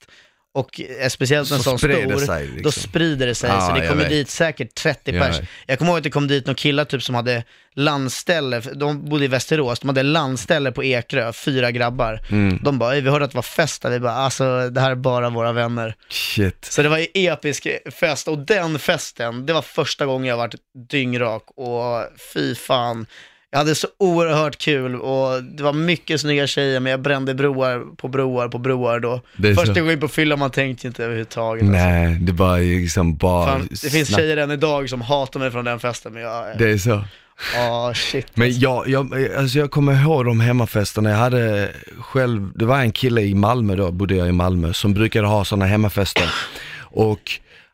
[0.54, 2.62] och eh, speciellt en Så sån stor, sig, liksom.
[2.64, 3.50] då sprider det sig.
[3.50, 5.40] Ja, så det kommer dit säkert 30 Jag pers.
[5.40, 5.48] vet.
[5.68, 7.44] Jag kommer ihåg att det kom dit några killar typ som hade
[7.76, 12.20] landställe, de bodde i Västerås, de hade landställe på Ekerö, fyra grabbar.
[12.32, 12.60] Mm.
[12.64, 14.92] De bara, "Ey, vi hörde att det var fest där, vi bara, alltså det här
[14.92, 15.96] är bara våra vänner.
[16.10, 16.66] Shit.
[16.66, 17.68] Så det var ju episk
[18.00, 20.56] fest och den festen, det var första gången jag varit
[20.90, 23.06] dyngrak och fy fan.
[23.52, 27.96] Jag hade så oerhört kul och det var mycket snygga tjejer men jag brände broar
[27.96, 29.22] på broar på broar då.
[29.56, 29.82] Första så.
[29.82, 31.64] gången på fylla man tänkte inte överhuvudtaget.
[31.64, 31.78] Alltså.
[31.78, 34.20] Nej, det var liksom bara Fan, det finns snack.
[34.20, 37.04] tjejer än idag som hatar mig från den festen men jag, Det är så.
[37.56, 38.28] ja shit.
[38.34, 42.92] Men jag, jag, alltså jag kommer ihåg de hemmafesterna, jag hade själv, det var en
[42.92, 46.30] kille i Malmö då, bodde jag i Malmö, som brukade ha sådana hemmafester.
[46.80, 47.32] Och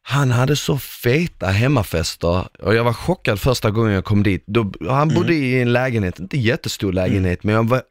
[0.10, 4.43] han hade så feta hemmafester och jag var chockad första gången jag kom dit.
[4.47, 7.82] Då, han bodde i en lägenhet, inte jättestor lägenhet, men jag var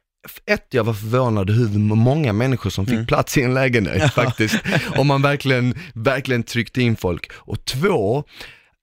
[0.45, 4.59] ett, jag var förvånad hur många människor som fick plats i en lägenhet faktiskt.
[4.95, 7.31] Om man verkligen, verkligen tryckte in folk.
[7.33, 8.23] Och två,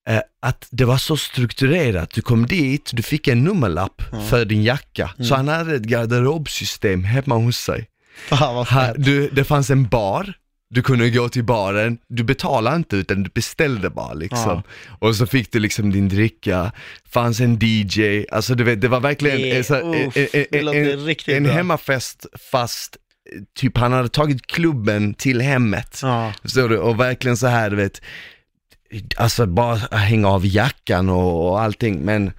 [0.09, 2.11] eh, att det var så strukturerat.
[2.11, 5.11] Du kom dit, du fick en nummerlapp för din jacka.
[5.19, 7.89] Så han hade ett garderobsystem hemma hos sig.
[8.29, 8.95] Fan vad fett.
[8.99, 10.35] du, det fanns en bar,
[10.75, 14.63] du kunde gå till baren, du betalade inte utan du beställde bara liksom.
[14.99, 16.73] Och så fick du liksom din dricka,
[17.11, 20.17] fanns en DJ, alltså du vet det var verkligen Det- eh, så, uff,
[20.53, 21.53] en, riktigt en bra.
[21.53, 22.97] hemmafest fast
[23.59, 25.99] typ han hade tagit klubben till hemmet.
[26.03, 26.33] Ja.
[26.43, 26.79] Förstår du?
[26.79, 28.01] Och verkligen så här du vet,
[29.17, 32.33] alltså bara hänga av jackan och, och allting men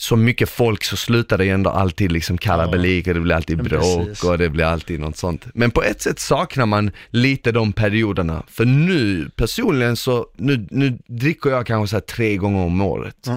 [0.00, 3.62] så mycket folk så slutar det ju ändå alltid liksom kalabalik och det blir alltid
[3.62, 4.24] bråk precis.
[4.24, 5.46] och det blir alltid något sånt.
[5.54, 8.42] Men på ett sätt saknar man lite de perioderna.
[8.48, 13.28] För nu, personligen så, nu, nu dricker jag kanske så här tre gånger om året.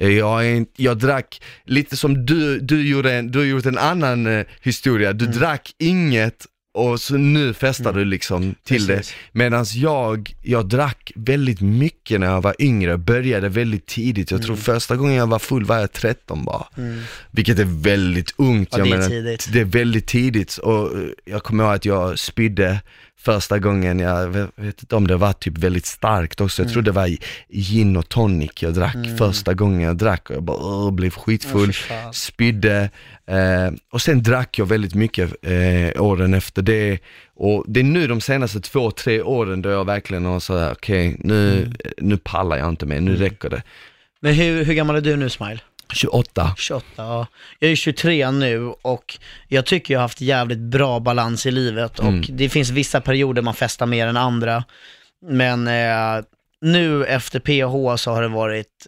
[0.00, 3.78] Eh, Jag, är, jag drack, lite som du, du gjorde, en, du har gjort en
[3.78, 5.38] annan eh, historia, du Mm.
[5.38, 6.46] drack inget
[6.76, 9.08] och så nu festar du liksom till Precis.
[9.10, 9.38] det.
[9.38, 14.30] Medan jag, jag drack väldigt mycket när jag var yngre, började väldigt tidigt.
[14.30, 14.62] Jag tror Mm.
[14.64, 16.66] första gången jag var full var jag 13 bara.
[17.30, 18.68] Vilket är väldigt ungt.
[18.72, 19.48] Ja, jag det är menar, tidigt.
[19.52, 22.80] Det är väldigt tidigt och eh, jag kommer ihåg att jag spydde
[23.18, 26.92] första gången, jag vet, inte om det var typ väldigt starkt också, jag tror det
[26.92, 27.10] var
[27.48, 32.14] gin och tonic jag drack första gången jag drack och jag bara blev skitfull, fan.
[32.14, 32.90] spydde
[33.26, 36.98] eh, och sen drack jag väldigt mycket eh, åren efter det.
[37.34, 41.16] Och det är nu de senaste två, tre åren då jag verkligen har såhär, okej
[41.18, 43.62] nu, nu pallar jag inte mer, nu räcker det.
[44.20, 45.60] Men hur, hur gammal är du nu Smile?
[45.92, 46.54] 28.
[46.56, 47.26] 28, ja.
[47.58, 49.18] Jag är 23 nu och
[49.48, 52.24] jag tycker jag har haft jävligt bra balans i livet och Mm.
[52.28, 54.64] det finns vissa perioder man festar mer än andra.
[55.26, 56.24] Men eh,
[56.60, 58.86] nu efter PH så har det varit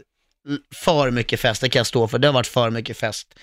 [0.75, 2.19] för mycket fest, det kan jag stå för.
[2.19, 3.35] Det har varit för mycket fest.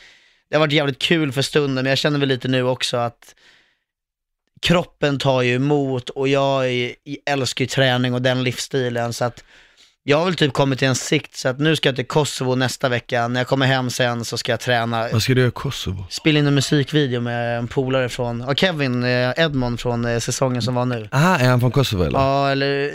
[0.49, 3.35] Det har varit jävligt kul för stunden, men jag känner väl lite nu också att
[4.61, 6.95] kroppen tar ju emot och jag är,
[7.25, 9.43] älskar ju träning och den livsstilen så att
[10.07, 12.55] jag har väl typ kommit till en sikt så att nu ska jag till Kosovo
[12.55, 13.27] nästa vecka.
[13.27, 15.07] När jag kommer hem sen så ska jag träna.
[15.11, 16.05] Vad ska du göra i Kosovo?
[16.09, 20.61] Spela in en musikvideo med en polare från, ja, Kevin eh, Edmond från eh, säsongen
[20.61, 21.09] som var nu.
[21.11, 22.19] Aha, är han från Kosovo eller?
[22.19, 22.91] Ja, eller,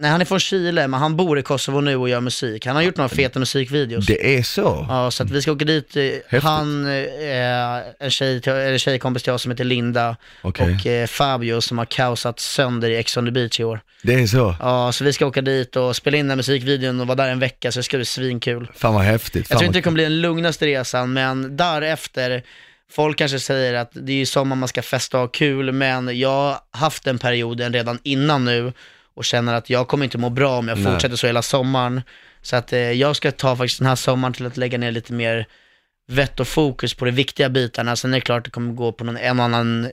[0.00, 2.66] nej han är från Chile men han bor i Kosovo nu och gör musik.
[2.66, 4.06] Han har gjort några feta musikvideos.
[4.06, 4.86] Det är så?
[4.88, 5.96] Ja, så att vi ska åka dit.
[5.96, 6.42] eh, Häftigt.
[6.42, 11.60] Han, eh, en tjej, eller tjejkompis till oss som heter Linda Okej, och eh, Fabio
[11.60, 13.80] som har kaosat sönder i Ex on the beach i år.
[14.02, 14.56] det är så?
[14.60, 17.38] Ja, så vi ska åka dit och spela in den musikvideon och vara där en
[17.38, 18.70] vecka så det ska bli svinkul.
[18.74, 19.48] Fan vad häftigt.
[19.48, 22.42] Fan Jag tror inte det kommer bli den lugnaste resan, men därefter,
[22.92, 26.18] folk kanske säger att det är ju sommar man ska festa och ha kul, men
[26.18, 28.72] jag har haft den perioden redan innan nu
[29.20, 30.92] och känner att jag kommer inte må bra om jag Nej.
[30.92, 32.02] fortsätter så hela sommaren.
[32.42, 35.12] Så att eh, jag ska ta faktiskt den här sommaren till att lägga ner lite
[35.12, 35.46] mer
[36.08, 37.96] vett och fokus på de viktiga bitarna.
[37.96, 39.90] Sen är det klart att det kommer gå på någon, en annan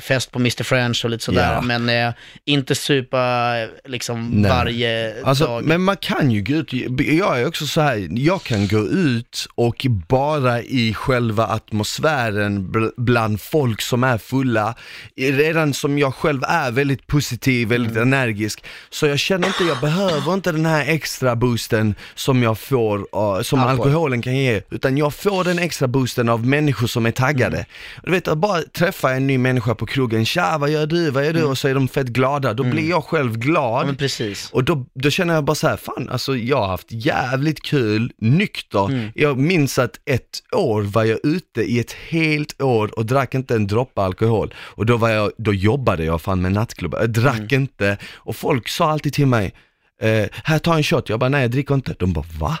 [0.00, 1.60] fest på Mr French och lite sådär, Ja.
[1.60, 2.12] men eh,
[2.44, 4.50] inte supa eh, liksom Nej.
[4.50, 5.64] varje Alltså, dag.
[5.64, 9.46] men man kan ju gå ut, jag är också så här, jag kan gå ut
[9.54, 14.74] och bara i själva atmosfären bl- bland folk som är fulla,
[15.16, 18.12] redan som jag själv är väldigt positiv, väldigt Mm.
[18.12, 22.98] energisk, så jag känner inte, jag behöver inte den här extra boosten som jag får,
[22.98, 23.86] uh, som Alkohol.
[23.88, 27.56] alkoholen kan ge, utan jag får den extra boosten av människor som är taggade.
[27.56, 27.66] Mm.
[28.04, 31.26] Du vet, att bara träffa en ny människa på krogen, tja vad gör du, vad
[31.26, 31.44] gör du?
[31.44, 33.82] Och så är de fett glada, då blir jag själv glad.
[33.82, 33.94] Mm.
[33.94, 34.50] ja, precis.
[34.52, 38.12] Och då, då känner jag bara så här, fan alltså jag har haft jävligt kul,
[38.18, 39.10] nykter.
[39.14, 43.54] Jag minns att ett år var jag ute i ett helt år och drack inte
[43.54, 44.54] en droppe alkohol.
[44.58, 47.96] Och då, var jag, då jobbade jag fan med nattklubbar, jag drack inte.
[48.14, 49.54] Och folk sa alltid till mig,
[50.02, 51.94] eh, här ta en shot, jag bara nej jag dricker inte.
[51.98, 52.58] De bara va?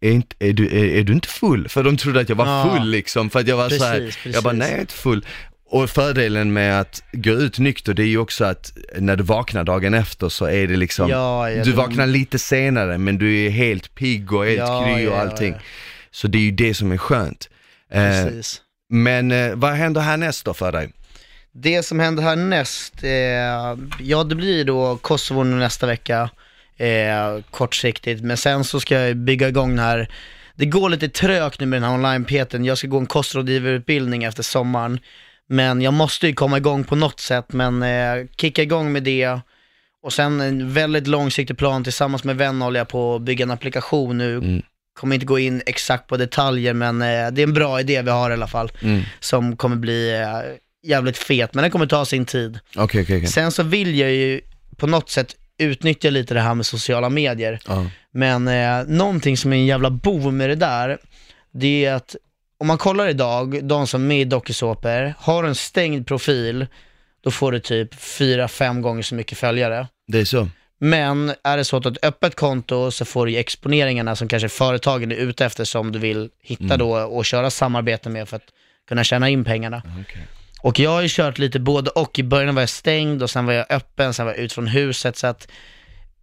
[0.00, 1.68] Är, inte, är, du, är, är du inte full?
[1.68, 4.34] För de trodde att jag var full liksom, för att jag var så här, Precis,
[4.34, 4.58] jag bara precis.
[4.58, 5.26] nej jag är inte full.
[5.72, 9.64] Och fördelen med att gå ut nykter, det är ju också att när du vaknar
[9.64, 13.50] dagen efter så är det liksom, Ja, ja, du vaknar lite senare men du är
[13.50, 15.54] helt pigg och helt Ja, kry och allting.
[16.10, 17.48] Så det är ju det som är skönt.
[17.90, 18.60] Eh, Precis.
[18.88, 20.92] men eh, vad händer härnäst då för dig?
[21.52, 23.10] Det som händer härnäst, eh,
[24.00, 26.30] ja det blir då Kosovo nu nästa vecka,
[26.76, 30.08] eh, kortsiktigt, men sen så ska jag bygga igång den här,
[30.54, 34.42] det går lite trögt nu med den här online-peten, jag ska gå en kostrådgivarutbildning efter
[34.42, 34.98] sommaren,
[35.52, 39.40] men jag måste ju komma igång på något sätt, men eh, kicka igång med det,
[40.02, 43.50] och sen en väldigt långsiktig plan tillsammans med vän håller jag på att bygga en
[43.50, 44.62] applikation nu, Mm.
[45.00, 48.10] kommer inte gå in exakt på detaljer, men eh, det är en bra idé vi
[48.10, 49.02] har i alla fall, Mm.
[49.20, 50.28] som kommer bli eh,
[50.90, 52.58] jävligt fet, men den kommer ta sin tid.
[52.76, 53.26] Okej, okej, okej.
[53.26, 54.40] Sen så vill jag ju
[54.76, 57.60] på något sätt utnyttja lite det här med sociala medier.
[57.68, 57.86] Ja.
[58.12, 60.98] Men eh, någonting som är en jävla bov med det där,
[61.54, 62.16] det är att
[62.62, 66.66] om man kollar idag, de som är med i dokusåpor, har en stängd profil,
[67.20, 69.86] då får du typ 4-5 gånger så mycket följare.
[70.06, 70.48] Det är så?
[70.78, 74.16] Men är det så att du har ett öppet konto så får du ju exponeringarna
[74.16, 78.28] som kanske företagen är ute efter som du vill hitta då och köra samarbete med
[78.28, 78.46] för att
[78.88, 79.82] kunna tjäna in pengarna.
[80.00, 80.26] Okej.
[80.62, 82.18] Och jag har ju kört lite både och.
[82.18, 84.66] I början var jag stängd och sen var jag öppen, sen var jag ut från
[84.66, 85.16] huset.
[85.16, 85.48] Så att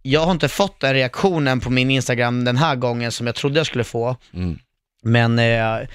[0.02, 3.58] jag har inte fått den reaktionen på min Instagram den här gången som jag trodde
[3.58, 4.16] jag skulle få.
[4.34, 4.58] Mm.
[5.02, 5.88] Men eh,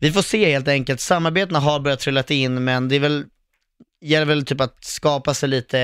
[0.00, 1.00] vi får se helt enkelt.
[1.00, 3.24] Samarbetena har börjat trillat in, men det är väl,
[4.00, 5.80] gäller väl typ att skapa sig lite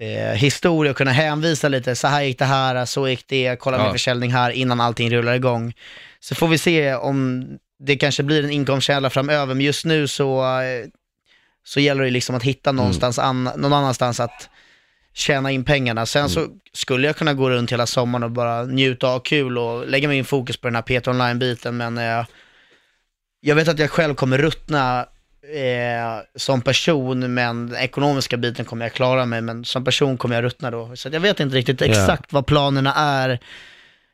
[0.00, 1.96] eh, historia och kunna hänvisa lite.
[1.96, 3.92] Så här gick det här, så gick det, kolla min Ja.
[3.92, 5.72] försäljning här innan allting rullar igång.
[6.20, 7.46] Så får vi se om
[7.78, 10.86] det kanske blir en inkomstkälla framöver, men just nu så, eh,
[11.64, 14.48] så gäller det liksom att hitta någonstans an, någon annanstans att
[15.14, 16.06] tjäna in pengarna.
[16.06, 19.58] Sen så skulle jag kunna gå runt hela sommaren och bara njuta och ha kul
[19.58, 22.24] och lägga min fokus på den här PT online-biten, men eh,
[23.46, 25.06] jag vet att jag själv kommer ruttna
[25.54, 30.34] eh, som person, men den ekonomiska biten kommer jag klara mig, men som person kommer
[30.34, 30.96] jag ruttna då.
[30.96, 33.40] Så jag vet inte riktigt exakt vad planerna är.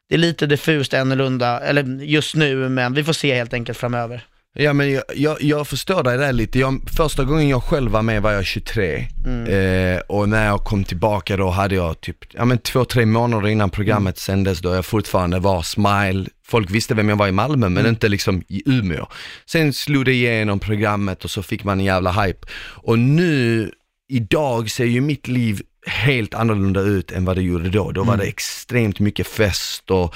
[0.09, 4.25] Det är lite diffust annorlunda, eller just nu, men vi får se helt enkelt framöver.
[4.55, 6.59] Ja men jag, jag, jag förstår dig där lite.
[6.59, 9.47] Jag, första gången jag själv var med var jag 23 Mm.
[9.95, 13.49] eh, och när jag kom tillbaka då hade jag typ, ja men två, tre månader
[13.49, 16.27] innan programmet sändes då jag fortfarande var smile.
[16.47, 19.07] Folk visste vem jag var i Malmö men inte liksom i Umeå.
[19.47, 22.47] Sen slog det igenom programmet och så fick man en jävla hype.
[22.61, 23.71] Och nu,
[24.09, 27.91] idag ser ju mitt liv helt annorlunda ut än vad det gjorde då.
[27.93, 30.15] Då var det extremt mycket fest och,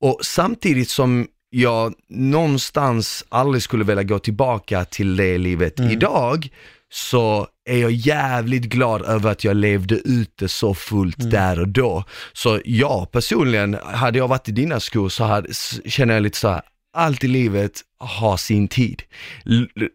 [0.00, 6.48] och samtidigt som jag någonstans aldrig skulle vilja gå tillbaka till det livet idag,
[6.92, 11.68] så är jag jävligt glad över att jag levde ut det så fullt där och
[11.68, 12.04] då.
[12.32, 15.48] Så ja, personligen, hade jag varit i dina skor så hade,
[15.84, 16.62] känner jag lite så här,
[16.96, 19.02] allt i livet har sin tid.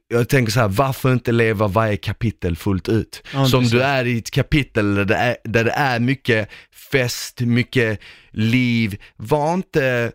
[0.07, 3.23] Jag tänker så här, varför inte leva varje kapitel fullt ut?
[3.33, 6.49] Ja, Som du är i ett kapitel där det är, där det är mycket
[6.91, 7.99] fest, mycket
[8.31, 10.11] liv, var inte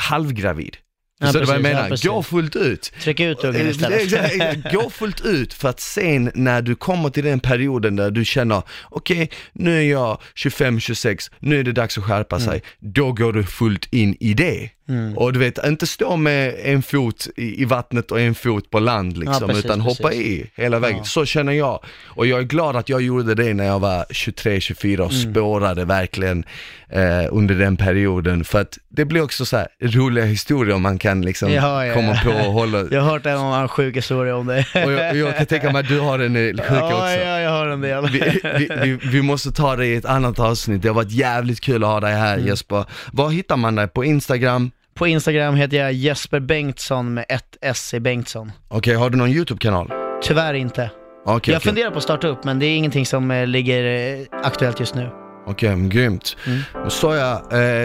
[0.00, 0.82] halvgravid.
[1.22, 1.88] Ja, Förstår du vad jag precis, ja, menar?
[1.90, 2.06] precis.
[2.10, 2.92] Gå fullt ut.
[3.02, 4.02] Tryck ut ungen Eh, istället.
[4.12, 8.24] exakt, Gå fullt ut för att sen när du kommer till den perioden där du
[8.24, 12.48] känner, okej nu är jag 25-26, nu är det dags att skärpa Mm.
[12.48, 12.62] sig.
[12.78, 14.70] Då går du fullt in i det.
[15.16, 19.16] Och du vet, inte stå med en fot i, vattnet och en fot på land
[19.18, 20.22] liksom, precis, utan hoppa precis.
[20.26, 20.98] i hela vägen.
[20.98, 21.04] Ja.
[21.04, 21.84] Så känner jag.
[22.06, 25.32] Och jag är glad att jag gjorde det när jag var 23-24 och Mm.
[25.32, 26.44] spårade verkligen
[26.88, 28.44] eh, under den perioden.
[28.44, 32.18] För att det blir också så här roliga historier man kan liksom Ja, ja, komma
[32.24, 32.30] ja.
[32.32, 32.78] på och hålla.
[32.90, 34.64] Jag har hört en annan sjuk historia om det.
[34.84, 37.06] Och jag, jag kan tänka mig att du har en sjuk ja, också.
[37.24, 38.08] ja, jag har en del.
[38.10, 40.82] Vi, vi, vi, vi måste ta det i ett annat avsnitt.
[40.82, 42.46] Det har varit jävligt kul att ha dig här Mm.
[42.46, 42.84] Jesper.
[43.12, 43.88] Var hittar man dig?
[43.88, 44.70] På Instagram?
[44.94, 48.52] På Instagram heter jag Jesper Bengtsson med ett S i Bengtsson.
[48.68, 49.92] Okej, har du någon YouTube-kanal?
[50.22, 50.82] Tyvärr inte.
[50.82, 50.92] Okej,
[51.24, 51.60] jag okej.
[51.60, 53.84] funderar på att starta upp men det är ingenting som eh, ligger
[54.20, 55.10] eh, aktuellt just nu.
[55.50, 56.36] Okej, men grymt.
[56.46, 56.90] Mm.
[56.90, 57.32] Sa jag,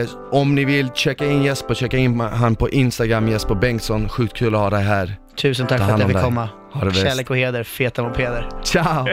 [0.02, 4.10] eh, om ni vill checka in Jesper, checka in han på Instagram, Jesper Bengtsson.
[4.10, 5.16] Sjukt kul att ha dig här.
[5.36, 6.50] Tusen tack Ta för att jag fick komma.
[6.74, 7.02] Ha det bäst.
[7.02, 8.50] Kärlek och heder, feta mopeder.
[8.64, 9.08] Ciao!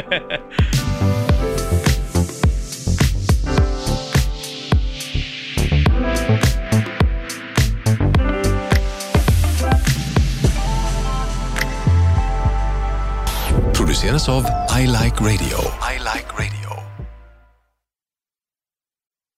[14.03, 14.44] produceras av
[14.80, 15.59] I Like Radio.
[15.94, 16.61] I like radio.